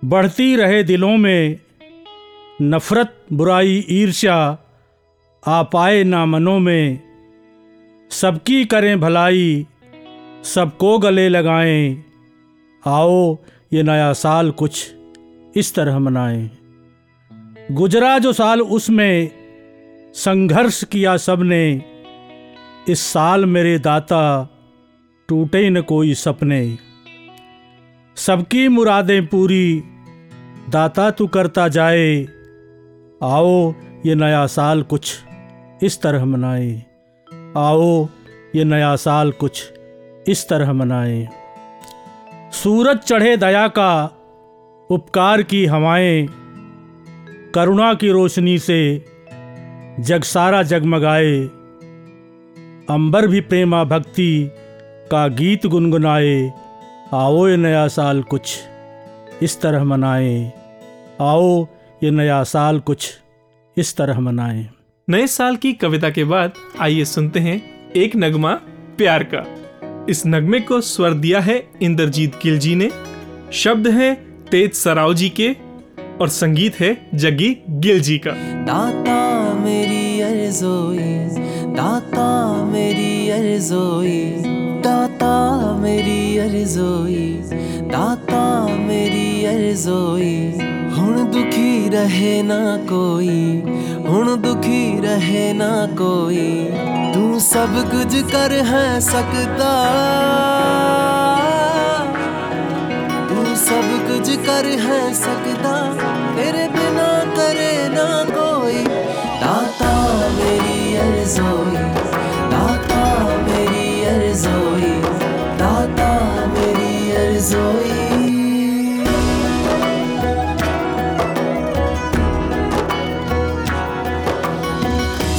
[0.04, 1.58] बढ़ती रहे दिलों में।
[2.62, 4.58] नफरत, बुराई, ईर्ष्या
[5.46, 7.00] आ पाए ना मनों में।
[8.10, 9.66] सबकी करें भलाई,
[10.44, 12.04] सबको गले लगाएँ।
[12.86, 13.36] आओ
[13.72, 14.94] ये नया साल कुछ
[15.56, 16.50] इस तरह मनाएँ।
[17.70, 19.30] गुजरा जो साल उसमें
[20.14, 21.82] संघर्ष किया सबने,
[22.88, 24.48] इस साल मेरे दाता
[25.28, 26.78] टूटे न कोई सपने।
[28.16, 29.82] सबकी मुरादें पूरी,
[30.70, 32.26] दाता तू करता जाए।
[33.22, 33.74] आओ
[34.06, 35.20] ये नया साल कुछ
[35.82, 36.82] इस तरह मनाए।
[37.56, 38.06] आओ
[38.56, 39.72] ये नया साल कुछ
[40.28, 41.28] इस तरह मनाए।
[42.52, 44.04] सूरज चढ़े दया का
[44.90, 46.41] उपकार की हवाएँ
[47.54, 49.04] करुणा की रोशनी से
[50.00, 51.38] जग सारा जगमगाए।
[52.90, 54.50] अंबर भी प्रेमा भक्ति
[55.10, 56.52] का गीत गुनगुनाए।
[57.12, 58.58] आओ ये नया साल कुछ
[59.42, 60.52] इस तरह मनाए।
[61.20, 61.66] आओ
[62.02, 63.18] ये नया साल कुछ
[63.76, 64.68] इस तरह मनाएँ।
[65.10, 68.54] नए साल की कविता के बाद आइए सुनते हैं एक नगमा
[68.96, 69.44] प्यार का।
[70.08, 72.90] इस नगमे को स्वर दिया है इंद्रजीत गिल जी ने।
[73.52, 74.14] शब्द है
[74.50, 75.56] तेज सराव जी के
[76.22, 77.48] और संगीत है जग्गी
[77.84, 78.30] गिल जी का।
[78.66, 79.20] दाता
[79.54, 81.06] मेरी अर्जोई
[81.76, 82.26] दाता
[82.64, 84.20] मेरी अर्जोई
[84.84, 85.32] दाता
[85.76, 87.26] मेरी अर्जोई
[87.90, 88.42] दाता
[88.78, 90.36] मेरी अर्जोई
[90.92, 93.40] हुन दुखी रहे ना कोई,
[94.06, 96.46] हुन दुखी रहे ना कोई।
[97.14, 99.72] तू सब कुछ कर है सकता,
[103.28, 105.72] तू सब कुछ कर है सकता।
[111.22, 111.76] अर्जोई
[113.44, 113.86] मेरी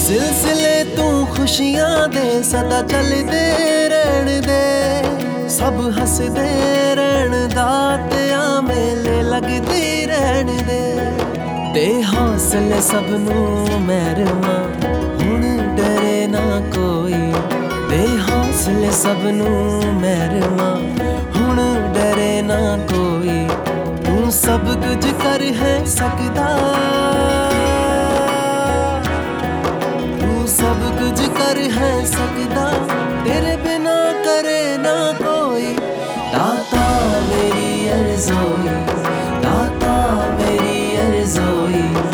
[0.04, 3.46] सिलसिले तू खुशियाँ दे, सदा चलदे
[3.94, 4.64] रहन दे।
[5.50, 6.50] सब हसदे
[7.00, 10.82] रहन दातिया मेले लगदी रहन दे।
[11.74, 13.42] ते हौसले सबनू
[13.88, 14.56] मेरवा
[18.64, 20.68] ਹੌਸਲੇ ਸਭ ਨੂੰ ਮਹਿਰਮਾ
[21.36, 21.58] ਹੁਣ
[21.94, 23.48] ਡਰੇ ਨਾ ਕੋਈ,
[24.06, 26.48] ਤੂੰ ਸਭ ਕੁਝ ਕਰ ਹੈ ਸਕਦਾ।
[30.22, 32.72] ਤੂੰ ਸਭ ਕੁਝ ਕਰ ਹੈ ਸਕਦਾ,
[33.26, 35.76] ਤੇਰੇ ਬਿਨਾ ਕਰੇ ਨਾ ਕੋਈ।
[36.34, 36.88] ਦਾਤਾ
[37.30, 38.70] ਮੇਰੀ ਅਰਜ਼ੋਈ,
[39.44, 39.96] ਦਾਤਾ
[40.40, 42.13] ਮੇਰੀ ਅਰਜ਼ੋਈ।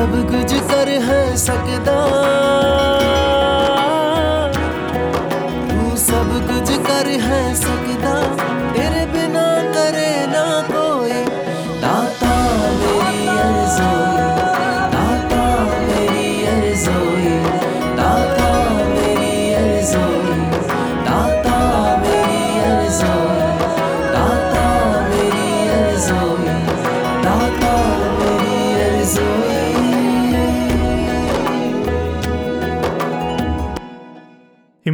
[0.00, 2.39] सब कुछ कर है सकदा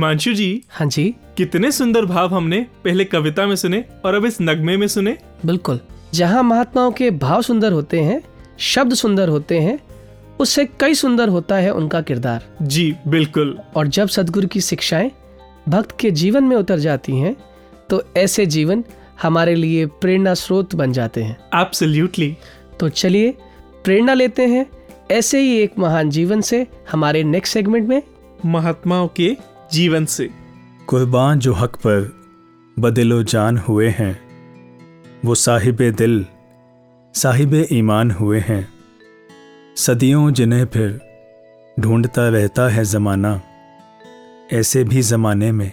[0.07, 1.05] हिमांशु जी हाँ जी।
[1.37, 5.17] कितने सुंदर भाव हमने पहले कविता में सुने और अब इस नगमे में सुने।
[5.47, 5.81] बिल्कुल।
[6.15, 8.21] जहाँ महात्माओं के भाव सुंदर होते हैं
[8.59, 9.79] शब्द सुंदर होते हैं
[10.41, 15.11] उससे कई सुंदर होता है उनका किरदार। जी बिल्कुल। और जब सदगुरु की शिक्षाएँ
[15.69, 17.35] भक्त के जीवन में उतर जाती हैं
[17.91, 18.85] तो ऐसे जीवन
[19.23, 22.37] हमारे लिए प्रेरणा स्रोत बन जाते हैं। एब्सोल्युटली
[22.81, 23.35] तो चलिए
[23.85, 24.67] प्रेरणा लेते हैं
[25.11, 28.03] ऐसे ही एक महान जीवन से हमारे नेक्स्ट सेगमेंट में।
[28.47, 29.37] महात्माओं के
[29.73, 30.29] जीवन से।
[30.87, 32.13] कुर्बान जो हक पर
[32.79, 34.19] बदिलो जान हुए हैं,
[35.25, 36.27] वो साहिब दिल,
[37.15, 38.69] साहिब ईमान हुए हैं।
[39.77, 41.01] सदियों जिन्हें फिर
[41.81, 43.41] ढूंढता रहता है ज़माना,
[44.53, 45.73] ऐसे भी ज़माने में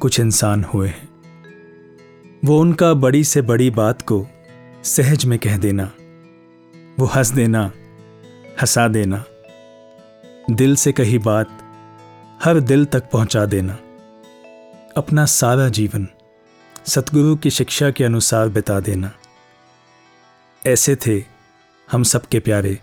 [0.00, 1.08] कुछ इंसान हुए हैं।
[2.44, 4.26] वो उनका बड़ी से बड़ी बात को
[4.84, 5.90] सहज में कह देना,
[6.98, 7.70] वो हंस देना,
[8.60, 9.24] हंसा देना,
[10.50, 11.59] दिल से कही बात
[12.44, 13.72] हर दिल तक पहुँचा देना।
[14.96, 16.08] अपना सारा जीवन
[16.86, 19.12] सतगुरु की शिक्षा के अनुसार बिता देना।
[20.66, 21.24] ऐसे थे
[21.90, 22.78] हम सबके प्यारे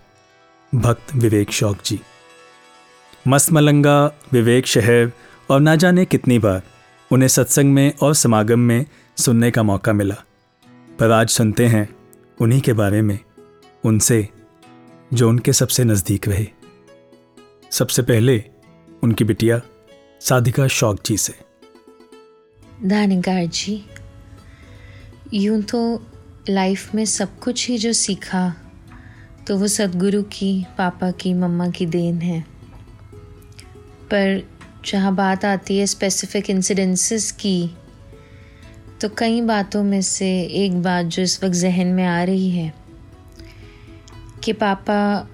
[0.74, 2.00] भक्त विवेक शौक जी।
[3.28, 5.12] मस्त मलंगा, विवेक शहर
[5.50, 6.62] और ना जाने कितनी बार
[7.12, 10.16] उन्हें सत्संग में और समागम में सुनने का मौका मिला।
[10.98, 11.96] पर आज सुनते हैं
[12.40, 13.18] उन्हीं के बारे में,
[13.84, 14.28] उनसे,
[15.12, 16.46] जो उनके सबसे नज़दीक रहे।
[17.70, 18.44] सबसे पहले
[19.02, 19.60] उनकी बिटिया
[20.20, 21.34] साधिका शौक जी से।
[22.84, 23.82] दानिकार जी,
[25.34, 25.80] यूँ तो
[26.48, 28.54] लाइफ में सब कुछ ही जो सीखा
[29.46, 32.40] तो वो सदगुरु की, पापा की, मम्मा की देन है।
[34.10, 34.42] पर
[34.84, 37.76] जहाँ बात आती है स्पेसिफिक इंसिडेंसेस की
[39.00, 42.72] तो कई बातों में से एक बात जो इस वक्त जहन में आ रही है,
[44.44, 45.28] कि पापा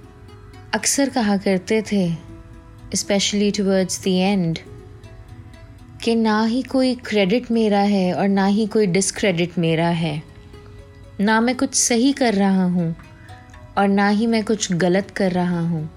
[0.75, 2.34] अक्सर कहा करते थे
[2.95, 4.59] स्पेशली टवर्ड्स द एंड
[6.05, 10.23] कि ना ही कोई क्रेडिट मेरा है और ना ही कोई डिसक्रेडिट मेरा है।
[11.21, 12.97] ना मैं कुछ सही कर रहा हूँ
[13.79, 15.91] और ना ही मैं कुछ गलत कर रहा हूँ।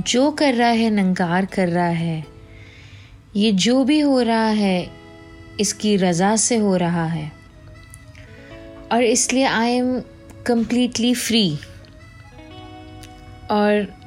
[0.00, 2.24] जो कर रहा है नंकार कर रहा है।
[3.36, 4.90] ये जो भी हो रहा है,
[5.60, 7.32] इसकी रज़ा से हो रहा है।
[8.92, 10.00] और इसलिए आई एम
[10.46, 11.58] कम्प्लीटली फ्री
[13.50, 14.03] और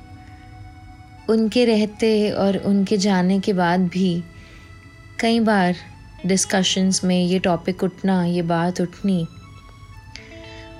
[1.30, 4.23] उनके रहते और उनके जाने के बाद भी
[5.19, 5.75] कई बार
[6.25, 9.28] डिस्कशंस में ये टॉपिक उठना, ये बात उठनी।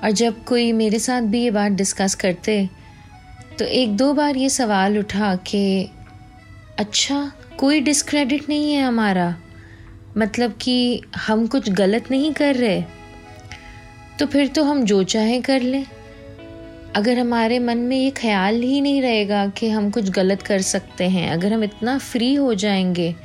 [0.04, 2.70] और जब कोई मेरे साथ भी ये बात डिस्कस करते
[3.60, 5.90] तो एक दो बार ये सवाल उठा कि
[6.80, 9.36] अच्छा कोई डिस्क्रेडिट नहीं है हमारा?
[10.18, 12.82] मतलब कि हम कुछ गलत नहीं कर रहे?
[14.20, 15.86] तो फिर तो हम जो चाहें कर लें।
[16.96, 21.04] अगर हमारे मन में ये ख्याल ही नहीं रहेगा कि हम कुछ गलत कर सकते
[21.04, 23.16] हैं अगर हम इतना फ्री हो जाएँगे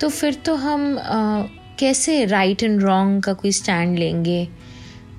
[0.00, 1.42] तो फिर तो हम आ,
[1.78, 4.48] कैसे राइट एंड रॉन्ग का कोई स्टैंड लेंगे?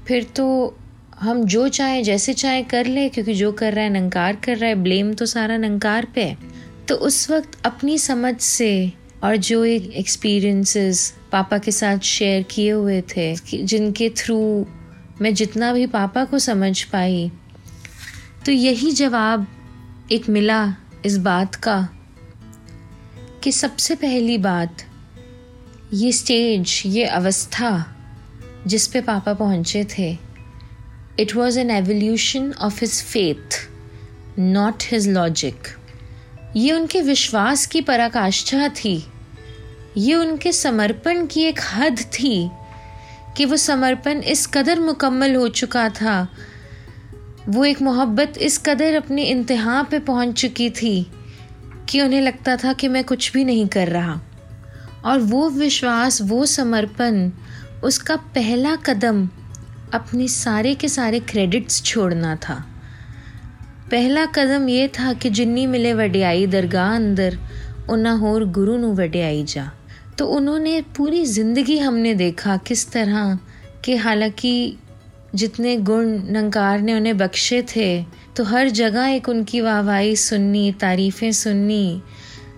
[0.08, 0.78] फिर तो
[1.20, 4.70] हम जो चाहे जैसे चाहे कर ले क्योंकि जो कर रहा है नंकार कर रहा
[4.70, 6.36] है ब्लेम तो सारा नंकार पे
[6.88, 8.92] तो उस वक्त अपनी समझ से
[9.24, 14.68] और जो एक एक्सपीरियंसेस पापा के साथ शेयर किए हुए थे जिनके थ्रू
[15.22, 17.32] मैं जितना भी पापा को समझ पाई
[18.46, 19.48] तो यही जवाब
[20.12, 20.76] एक मिला
[21.06, 21.90] इस बात का
[23.44, 24.84] कि सबसे पहली बात,
[25.94, 27.96] ये स्टेज ये अवस्था
[28.68, 30.18] जिस पे पापा पहुँचे थे
[31.20, 33.60] it was an evolution of his faith
[34.40, 35.68] not his logic
[36.56, 39.08] ये उनके विश्वास की पराकाष्ठा थी।
[39.98, 42.50] ये उनके समर्पण की एक हद थी
[43.38, 46.28] कि वो समर्पण इस कदर मुकम्मल हो चुका था
[47.50, 51.12] वो एक मोहब्बत इस कदर अपने इंतहा पे पहुँच चुकी थी
[51.90, 54.22] कि उन्हें लगता था कि मैं कुछ भी नहीं कर रहा।
[55.06, 57.32] और वो विश्वास, वो समर्पण,
[57.84, 59.30] उसका पहला कदम
[59.94, 62.66] अपने सारे के सारे क्रेडिट्स छोड़ना था।
[63.92, 67.38] पहला कदम ये था कि जिन्नी मिले वडियाई दरगाह अंदर,
[67.90, 69.72] उन्ना होर गुरु नु वडियाई जा।
[70.18, 73.40] तो उन्होंने पूरी ज़िंदगी हमने देखा किस तरह
[73.86, 74.78] कि हालाँकि
[75.36, 78.04] जितने गुण नंकार ने उन्हें बख्शे थे
[78.38, 82.02] तो हर जगह एक उनकी वाहवाही सुननी, तारीफ़ें सुननी।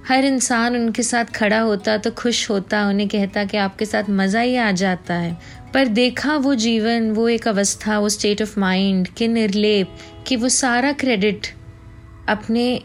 [0.07, 4.39] हर इंसान उनके साथ खड़ा होता तो खुश होता, उन्हें कहता कि आपके साथ मज़ा
[4.39, 5.37] ही आ जाता है।
[5.73, 9.95] पर देखा वो जीवन, वो एक अवस्था, वो स्टेट ऑफ़ माइंड के निर्लेप
[10.27, 11.47] कि वो सारा क्रेडिट
[12.29, 12.81] अपने,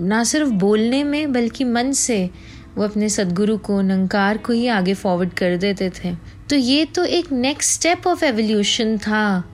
[0.00, 2.30] ना सिर्फ़ बोलने में, बल्कि मन से
[2.76, 6.14] वो अपने सदगुरु को नंकार को ही आगे फॉरवर्ड कर देते थे।
[6.50, 9.44] तो ये तो एक नेक्स्ट स्टेप ऑफ़ एवोल्यूशन था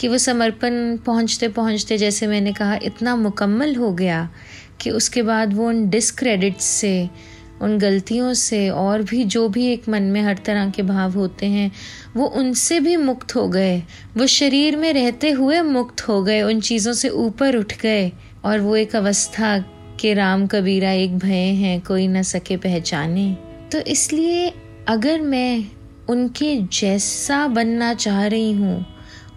[0.00, 4.28] कि वो समर्पण पहुँचते पहुँचते, जैसे मैंने कहा, इतना मुकम्मल हो गया
[4.80, 7.10] कि उसके बाद वो उन डिस्क्रेडिट्स से,
[7.62, 11.46] उन गलतियों से और भी जो भी एक मन में हर तरह के भाव होते
[11.46, 11.70] हैं,
[12.16, 13.82] वो उनसे भी मुक्त हो गए।
[14.16, 18.12] वो शरीर में रहते हुए मुक्त हो गए, उन चीज़ों से ऊपर उठ गए
[18.44, 19.58] और वो एक अवस्था
[20.00, 23.30] के राम कबीरा एक भय हैं, कोई न सके पहचाने।
[23.72, 24.52] तो इसलिए
[24.88, 25.64] अगर मैं
[26.08, 28.84] उनके जैसा बनना चाह रही हूँ,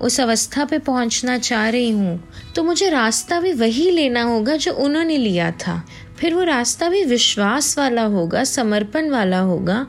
[0.02, 2.20] उस अवस्था पे पहुँचना चाह रही हूँ
[2.56, 5.82] तो मुझे रास्ता भी वही लेना होगा जो उन्होंने लिया था।
[6.20, 9.86] फिर वो रास्ता भी विश्वास वाला होगा, समर्पण वाला होगा,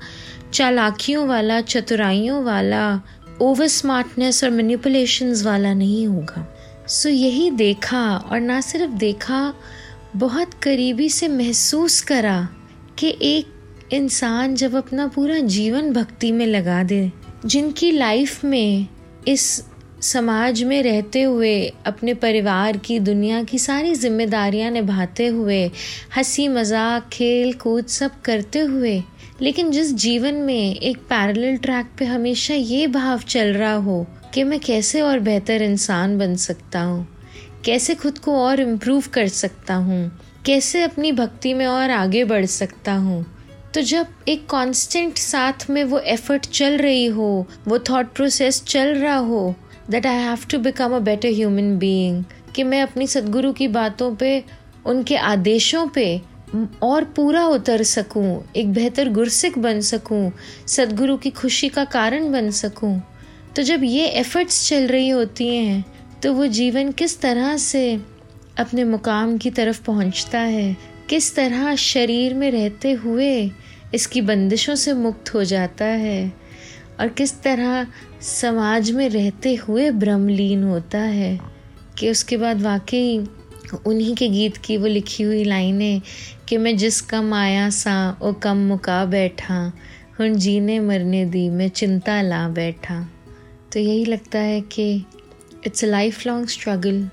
[0.53, 3.01] चालाकियों वाला, चतुराइयों वाला
[3.41, 6.47] ओवर स्मार्टनेस और मैनिपुलेशंस वाला नहीं होगा।
[6.89, 9.55] सो यही देखा, और ना सिर्फ़ देखा
[10.19, 12.49] बहुत करीबी से महसूस करा
[12.99, 13.47] कि एक
[13.93, 17.13] इंसान जब अपना पूरा जीवन भक्ति में लगा दे,
[17.47, 18.87] जिनकी लाइफ में,
[19.29, 19.65] इस
[20.03, 25.71] समाज में रहते हुए, अपने परिवार की, दुनिया की सारी जिम्मेदारियाँ निभाते हुए,
[26.17, 29.03] हँसी मज़ाक, खेल कूद सब करते हुए,
[29.43, 34.45] लेकिन जिस जीवन में एक पैरेलल ट्रैक पे हमेशा ये भाव चल रहा हो कि
[34.45, 37.18] मैं कैसे और बेहतर इंसान बन सकता हूँ।
[37.65, 40.11] कैसे खुद को और इम्प्रूव कर सकता हूँ?
[40.47, 43.25] कैसे अपनी भक्ति में और आगे बढ़ सकता हूँ?
[43.75, 48.95] तो जब एक कांस्टेंट साथ में वो एफर्ट चल रही हो, वो थॉट प्रोसेस चल
[48.95, 49.55] रहा हो
[49.91, 52.25] that I have to become a better human being
[52.57, 54.43] कि मैं अपनी सदगुरु की बातों पे,
[54.87, 56.21] उनके आदेशों पे
[56.83, 60.31] और पूरा उतर सकूँ, एक बेहतर गुरसिक बन सकूँ,
[60.67, 63.01] सदगुरु की खुशी का कारण बन सकूँ
[63.57, 65.85] तो जब ये एफर्ट्स चल रही होती हैं
[66.23, 68.01] तो वो जीवन किस तरह से
[68.59, 70.77] अपने मुकाम की तरफ़ पहुँचता है?
[71.09, 73.51] किस तरह शरीर में रहते हुए
[73.95, 76.33] इसकी बंदिशों से मुक्त हो जाता है?
[77.01, 77.87] और किस तरह
[78.21, 81.41] समाज में रहते हुए ब्रह्मलीन होता है?
[81.99, 83.29] कि उसके बाद वाकई
[83.87, 86.03] उन्हीं के गीत की वो लिखी हुई लाइनें
[86.49, 89.73] कि मैं जिस कम आया सा वो कम मुका बैठा
[90.21, 93.09] हूँ जीने मरने दी, मैं चिंता ला बैठा।
[93.73, 95.05] तो यही लगता है कि
[95.67, 97.11] a life long struggle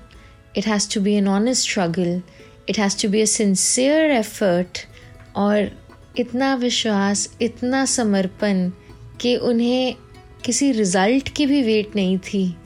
[0.56, 2.22] it has to be an honest struggle
[2.68, 4.78] it has to be a sincere effort
[5.36, 5.86] और
[6.18, 8.70] इतना विश्वास, इतना समर्पण
[9.20, 9.94] कि उन्हें
[10.44, 12.56] किसी रिज़ल्ट की भी वेट नहीं थी,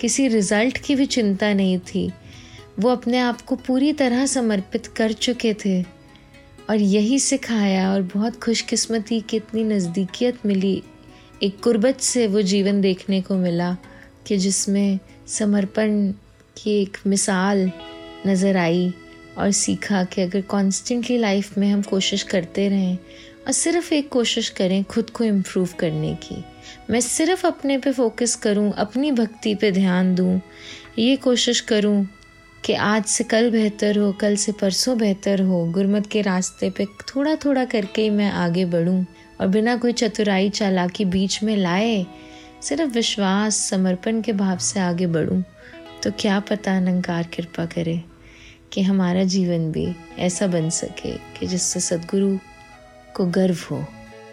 [0.00, 2.12] किसी रिज़ल्ट की भी चिंता नहीं थी।
[2.80, 6.00] वो अपने आप को पूरी तरह समर्पित कर चुके थे।
[6.70, 10.82] और यही सिखाया और बहुत खुशकिस्मती की इतनी नज़दीकियत मिली।
[11.42, 13.76] एक कुर्बत से वो जीवन देखने को मिला
[14.26, 14.98] कि जिसमें
[15.30, 16.10] समर्पण
[16.56, 17.70] की एक मिसाल
[18.26, 18.92] नज़र आई
[19.38, 22.96] और सीखा कि अगर कॉन्स्टेंटली लाइफ में हम कोशिश करते रहें
[23.46, 26.44] और सिर्फ़ एक कोशिश करें खुद को इम्प्रूव करने की,
[26.90, 30.40] मैं सिर्फ़ अपने पे फोकस करूँ, अपनी भक्ति पे ध्यान दूँ,
[30.98, 32.06] ये कोशिश करूँ
[32.64, 36.84] कि आज से कल बेहतर हो, कल से परसों बेहतर हो, गुरमत के रास्ते पे
[36.84, 39.04] थोड़ा थोड़ा करके ही मैं आगे बढ़ूं
[39.40, 42.06] और बिना कोई चतुराई चालाकी बीच में लाए
[42.62, 45.42] सिर्फ़ विश्वास, समर्पण के भाव से आगे बढ़ूं
[46.02, 48.04] तो क्या पता निरंकार कृपा करे
[48.72, 52.38] कि हमारा जीवन भी ऐसा बन सके कि जिससे सदगुरु
[53.14, 53.84] को गर्व हो।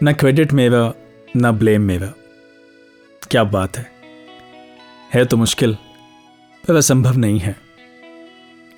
[0.04, 0.94] न क्रेडिट मेरा
[1.38, 2.14] न ब्लेम मेरा
[3.32, 3.92] क्या बात है?
[5.14, 5.78] है तो मुश्किल,
[6.68, 7.56] पर असंभव नहीं है।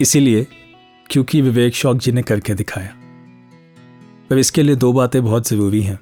[0.02, 0.48] इसीलिए,
[1.10, 2.96] क्योंकि विवेक शौक जी ने करके दिखाया।
[4.30, 6.00] पर इसके लिए दो बातें बहुत ज़रूरी हैं।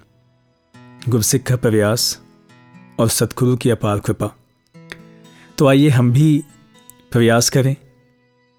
[1.09, 2.26] गुरसिख का प्रयास
[2.99, 4.31] और सतगुरु की अपार कृपा।
[5.57, 6.43] तो आइए हम भी
[7.11, 7.75] प्रयास करें,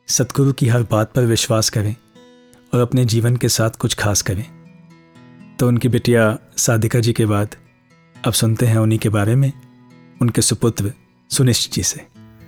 [0.09, 1.97] सतगुरु की हर बात पर विश्वास करें
[2.75, 4.45] और अपने जीवन के साथ कुछ खास करें।
[5.59, 7.57] तो उनकी बिटिया सादिका जी के बाद
[8.25, 9.53] अब सुनते हैं उन्हीं के बारे में,
[10.23, 10.93] उनके सुपुत्र
[11.31, 12.01] सुनिश्चित जी से।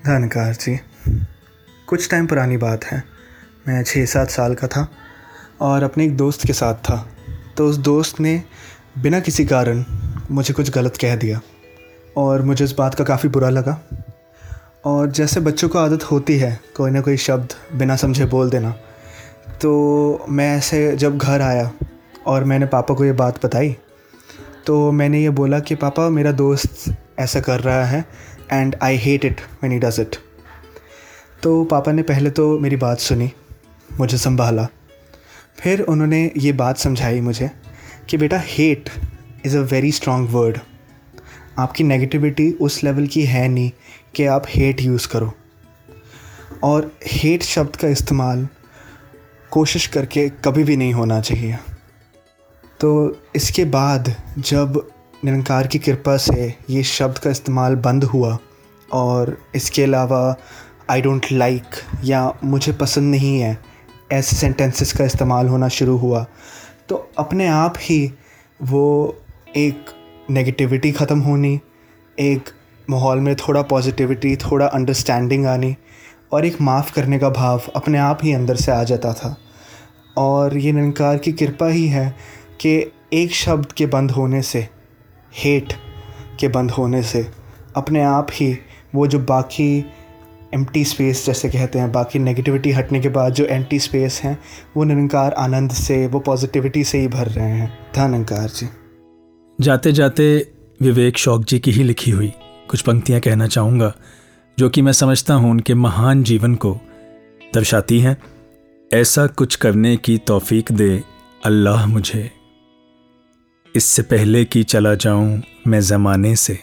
[0.07, 0.81] धनकार जी।
[1.87, 3.05] कुछ टाइम पुरानी बात है।
[3.69, 4.89] मैं छः सात साल का था
[5.61, 7.09] और अपने एक दोस्त के साथ था।
[7.57, 8.43] तो उस दोस्त ने
[8.99, 9.85] बिना किसी कारण
[10.31, 11.41] मुझे कुछ गलत कह दिया।
[12.17, 13.81] और मुझे इस बात का काफ़ी बुरा लगा।
[14.85, 18.71] और जैसे बच्चों को आदत होती है कोई ना कोई शब्द बिना समझे बोल देना
[19.63, 19.71] तो
[20.29, 21.73] मैं ऐसे जब घर आया
[22.27, 23.77] और मैंने पापा को ये बात बताई
[24.67, 28.05] तो मैंने ये बोला कि, पापा, मेरा दोस्त ऐसा कर रहा है
[28.53, 30.17] and I hate it man he does it
[31.43, 33.33] तो पापा ने पहले तो मेरी बात सुनी,
[33.99, 34.67] मुझे संभाला।
[35.59, 37.51] फिर उन्होंने ये बात समझाई मुझे
[38.09, 38.91] कि, बेटा hate
[39.47, 40.59] is a very strong word
[41.61, 43.71] आपकी नेगेटिविटी उस लेवल की है नहीं
[44.15, 45.33] कि आप हेट यूज़ करो।
[46.65, 48.49] और हेट शब्द का इस्तेमाल
[49.51, 51.59] कोशिश करके कभी भी नहीं होना चाहिए।
[52.81, 52.91] तो
[53.37, 54.87] इसके बाद जब
[55.25, 58.39] निरंकार की कृपा से ये शब्द का इस्तेमाल बंद हुआ
[58.93, 60.37] और इसके अलावा
[60.91, 61.65] आई डोंट लाइक
[62.05, 63.59] या मुझे पसंद नहीं है,
[64.13, 66.27] ऐसे सेंटेंसेस का इस्तेमाल होना शुरू हुआ
[66.89, 68.13] तो अपने आप ही
[68.63, 69.17] वो
[69.57, 69.91] एक
[70.31, 71.61] नेगेटिविटी ख़त्म होनी,
[72.19, 72.49] एक
[72.91, 75.77] माहौल में थोड़ा पॉजिटिविटी थोड़ा अंडरस्टैंडिंग आनी
[76.33, 79.37] और एक माफ़ करने का भाव अपने आप ही अंदर से आ जाता था।
[80.17, 82.17] और ये निरंकार की कृपा ही है
[82.61, 84.69] कि एक शब्द के बंद होने से
[85.37, 85.73] हेट
[86.41, 87.27] के बंद होने से
[87.77, 88.59] अपने आप ही
[88.95, 89.85] वो जो बाकी
[90.55, 94.39] एम्प्टी स्पेस जैसे कहते हैं, बाकी नेगेटिविटी हटने के बाद जो एम्प्टी स्पेस हैं,
[94.77, 98.69] वो निरंकार आनंद से, वो पॉजिटिविटी से ही भर रहे हैं। धनंकार जी।
[99.61, 100.27] जाते जाते
[100.81, 102.33] विवेक शौक जी की ही लिखी हुई
[102.69, 103.93] कुछ पंक्तियाँ कहना चाहूँगा
[104.59, 106.73] जो कि मैं समझता हूँ उनके महान जीवन को
[107.55, 108.17] दर्शाती हैं।
[108.91, 111.03] ऐसा कुछ करने की तौफीक दे
[111.45, 112.31] अल्लाह मुझे।
[113.75, 116.59] इससे पहले कि चला जाऊँ मैं ज़माने से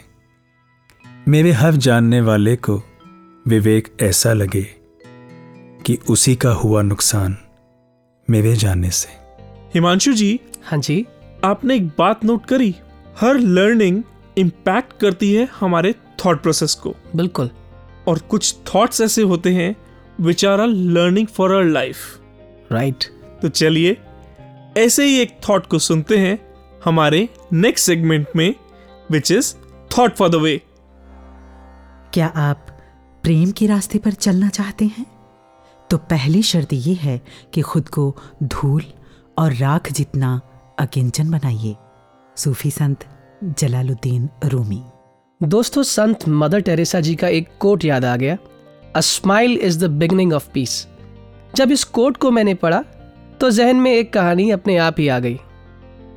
[1.28, 2.82] मेरे हर जानने वाले को
[3.48, 4.66] विवेक ऐसा लगे
[5.86, 7.38] कि उसी का हुआ नुकसान
[8.28, 9.10] मेरे जाने से।
[9.74, 11.06] हिमांशु जी हाँ जी।
[11.46, 12.76] आपने एक बात नोट करी।
[13.22, 14.04] हर लर्निंग
[14.38, 15.94] इम्पैक्ट करती है हमारे
[16.26, 17.50] थॉट प्रोसेस को। बिल्कुल।
[18.08, 19.76] और कुछ थॉट्स ऐसे होते हैं
[20.22, 21.98] which are are learning for our life
[22.72, 23.04] right
[23.42, 23.98] तो चलिए
[24.78, 26.40] ऐसे ही एक थॉट को सुनते हैं
[26.86, 28.56] हमारे नेक्स्ट सेगमेंट में
[29.12, 29.56] which is
[29.98, 30.62] thought for the way
[32.14, 32.68] क्या आप
[33.24, 35.06] प्रेम के रास्ते पर चलना चाहते हैं?
[35.90, 37.22] तो पहली शर्त यह है
[37.54, 38.84] कि खुद को धूल
[39.38, 40.42] और राख जितना
[40.80, 41.76] अकिंचन बनाइए।
[42.38, 43.04] सूफी संत
[43.44, 44.84] जलालुद्दीन रूमी।
[45.42, 48.38] दोस्तों, संत मदर टेरेसा जी का एक कोट याद आ गया।
[48.96, 50.88] A smile is the beginning of peace
[51.56, 52.84] जब इस कोट को मैंने पढ़ा
[53.42, 55.40] तो जहन में एक कहानी अपने आप ही आ गई।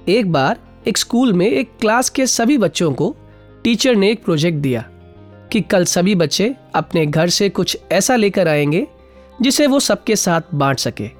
[0.09, 3.17] एक बार एक स्कूल में एक क्लास के सभी बच्चों को
[3.65, 4.85] टीचर ने एक प्रोजेक्ट दिया
[5.53, 8.87] कि कल सभी बच्चे अपने घर से कुछ ऐसा लेकर आएँगे,
[9.43, 11.11] जिसे वो सबके साथ बांट सके।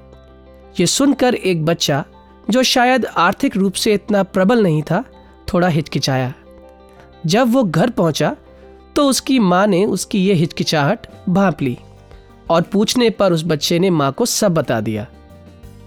[0.79, 2.03] ये सुनकर एक बच्चा
[2.49, 5.03] जो शायद आर्थिक रूप से इतना प्रबल नहीं था,
[5.53, 6.33] थोड़ा हिचकिचाया।
[7.25, 8.35] जब वो घर पहुँचा
[8.95, 11.77] तो उसकी माँ ने उसकी ये हिचकिचाहट भांप ली
[12.49, 15.07] और पूछने पर उस बच्चे ने माँ को सब बता दिया।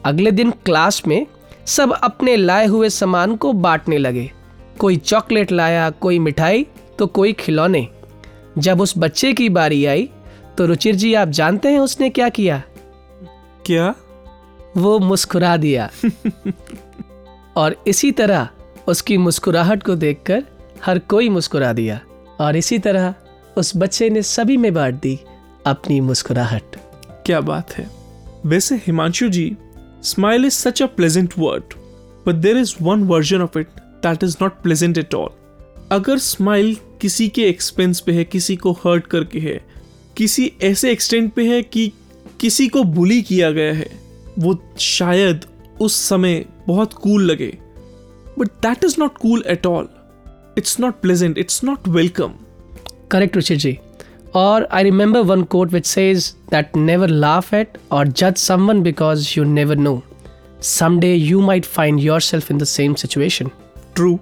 [0.04, 1.26] अगले दिन क्लास में
[1.66, 4.30] सब अपने लाए हुए सामान को बांटने लगे।
[4.78, 6.66] कोई चॉकलेट लाया, कोई मिठाई
[6.98, 7.86] तो कोई खिलौने।
[8.58, 10.08] जब उस बच्चे की बारी आई
[10.58, 12.62] तो रुचिर जी आप जानते हैं उसने क्या किया?
[13.66, 13.94] क्या?
[14.76, 15.90] वो मुस्कुरा दिया।
[17.56, 18.48] और इसी तरह
[18.88, 20.44] उसकी मुस्कुराहट को देखकर
[20.84, 22.00] हर कोई मुस्कुरा दिया।
[22.40, 23.14] और इसी तरह
[23.56, 25.18] उस बच्चे ने सभी में बांट दी
[25.66, 26.76] अपनी मुस्कुराहट।
[27.26, 27.90] क्या बात है।
[28.46, 29.56] वैसे Himanshu ji
[30.02, 31.74] smile is such a pleasant word
[32.26, 33.68] but there is one version of it
[34.02, 35.28] that is not pleasant at all
[35.90, 39.60] अगर स्माइल किसी के एक्सपेंस पे है किसी को हर्ट करके है
[40.16, 41.92] किसी ऐसे एक्सटेंट पे है कि
[42.40, 44.03] किसी को बुली किया गया है
[44.38, 45.44] वो शायद
[45.80, 47.58] उस समय बहुत कूल cool लगे।
[48.38, 49.88] But that is not cool at all
[50.58, 52.32] it's not pleasant it's not welcome
[53.10, 53.78] correct Ruchir ji
[54.34, 59.28] और I remember one quote which says that never laugh at or जज someone because
[59.38, 60.02] you never know
[60.62, 63.50] someday you might find yourself in the same situation
[63.94, 64.18] true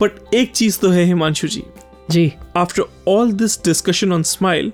[0.00, 1.62] but एक चीज़ तो है हिमांशु जी।
[2.10, 4.72] जी। After all this discussion on smile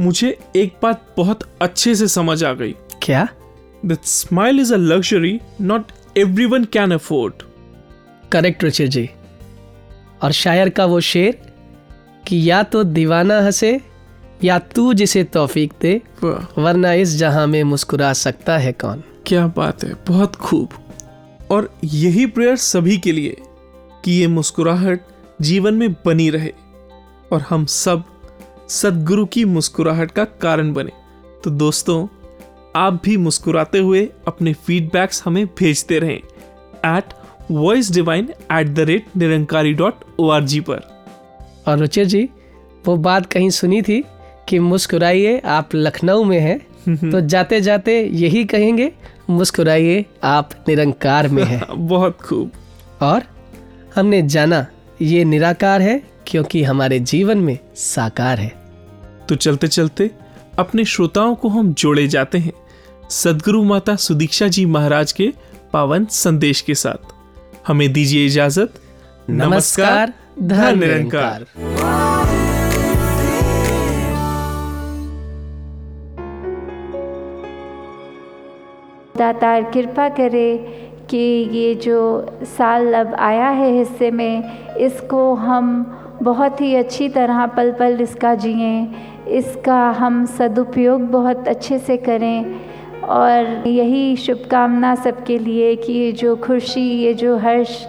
[0.00, 3.28] मुझे एक बात बहुत अच्छे से समझ आ गई। क्या?
[3.86, 5.84] That smile is a luxury not
[6.16, 7.34] everyone can afford
[8.32, 9.10] correct Ruchir ji
[10.22, 11.52] और शायर का वो शेर
[12.26, 13.80] कि या तो दीवाना हंसे
[14.44, 16.02] या तू जिसे तौफीक दे
[16.58, 19.02] वरना इस जहाँ में मुस्कुरा सकता है कौन?
[19.26, 20.68] क्या बात है बहुत खूब।
[21.50, 23.36] और यही प्रेयर सभी के लिए
[24.04, 25.00] कि ये मुस्कुराहट
[25.40, 26.52] जीवन में बनी रहे
[27.32, 28.04] और हम सब
[28.68, 30.92] सदगुरु की मुस्कुराहट का कारण बने।
[31.44, 32.06] तो दोस्तों
[32.76, 36.20] आप भी मुस्कुराते हुए अपने फीडबैक्स हमें भेजते रहें।
[36.96, 37.04] At
[37.50, 40.80] voice divine at the rate Nirankari dot O R G पर।
[41.66, 42.28] और रुचिर जी
[42.86, 44.04] वो बात कहीं सुनी थी
[44.48, 46.58] कि मुस्कुराइए आप लखनऊ में हैं
[47.10, 48.92] तो जाते जाते यही कहेंगे
[49.30, 52.52] मुस्कुराइए आप निरंकार में हैं। बहुत खूब।
[53.02, 53.22] और
[53.96, 54.66] हमने जाना
[55.02, 58.52] ये निराकार है क्योंकि हमारे जीवन में साकार है।
[59.28, 60.10] तो चलते चलते
[60.58, 62.52] अपने श्रोताओं को हम जोड़े जाते हैं
[63.10, 65.32] सदगुरु माता सुदीक्षा जी महाराज के
[65.72, 67.12] पावन संदेश के साथ।
[67.66, 68.72] हमें दीजिए इजाज़त।
[69.30, 71.46] नमस्कार धन निरंकार।
[79.18, 80.56] दातार कृपा करे
[81.10, 82.00] कि ये जो
[82.58, 85.70] साल अब आया है हिस्से में, इसको हम
[86.22, 88.86] बहुत ही अच्छी तरह पल पल इसका जिए।
[89.28, 92.54] इसका हम सदुपयोग बहुत अच्छे से करें
[93.02, 97.86] और यही शुभकामना सबके लिए कि ये जो खुशी, ये जो हर्ष,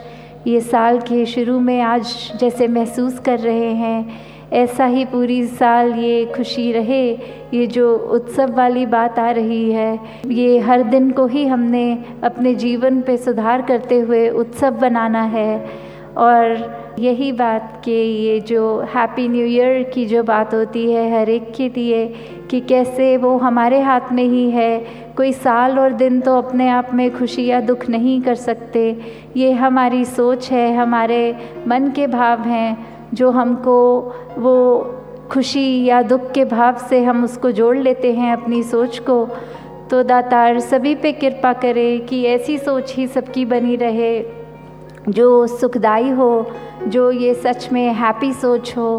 [0.48, 4.20] ये साल के शुरू में आज जैसे महसूस कर रहे हैं,
[4.54, 7.12] ऐसा ही पूरी साल ये खुशी रहे,
[7.54, 11.92] ये जो उत्सव वाली बात आ रही है, ये हर दिन को ही हमने
[12.24, 15.89] अपने जीवन पे सुधार करते हुए उत्सव बनाना है।
[16.20, 21.30] और यही बात कि ये जो हैप्पी न्यू ईयर की जो बात होती है, हर
[21.30, 22.06] एक के लिए
[22.52, 24.86] कि कैसे वो हमारे हाथ में ही है।
[25.18, 29.02] कोई साल और दिन तो अपने आप में खुशी या दुख नहीं कर सकते।
[29.38, 31.36] ये हमारी सोच है, हमारे
[31.68, 34.00] मन के भाव हैं, जो हमको
[34.38, 34.80] वो
[35.32, 39.30] खुशी या दुख के भाव से हम उसको जोड़ लेते हैं अपनी सोच को।
[39.92, 44.39] तो दातार सभी पे कृपा करे कि ऐसी सोच ही सबकी बनी रहे।
[45.10, 46.32] जो सुखदाई हो
[46.88, 48.90] जो ये सच में हैप्पी सोच हो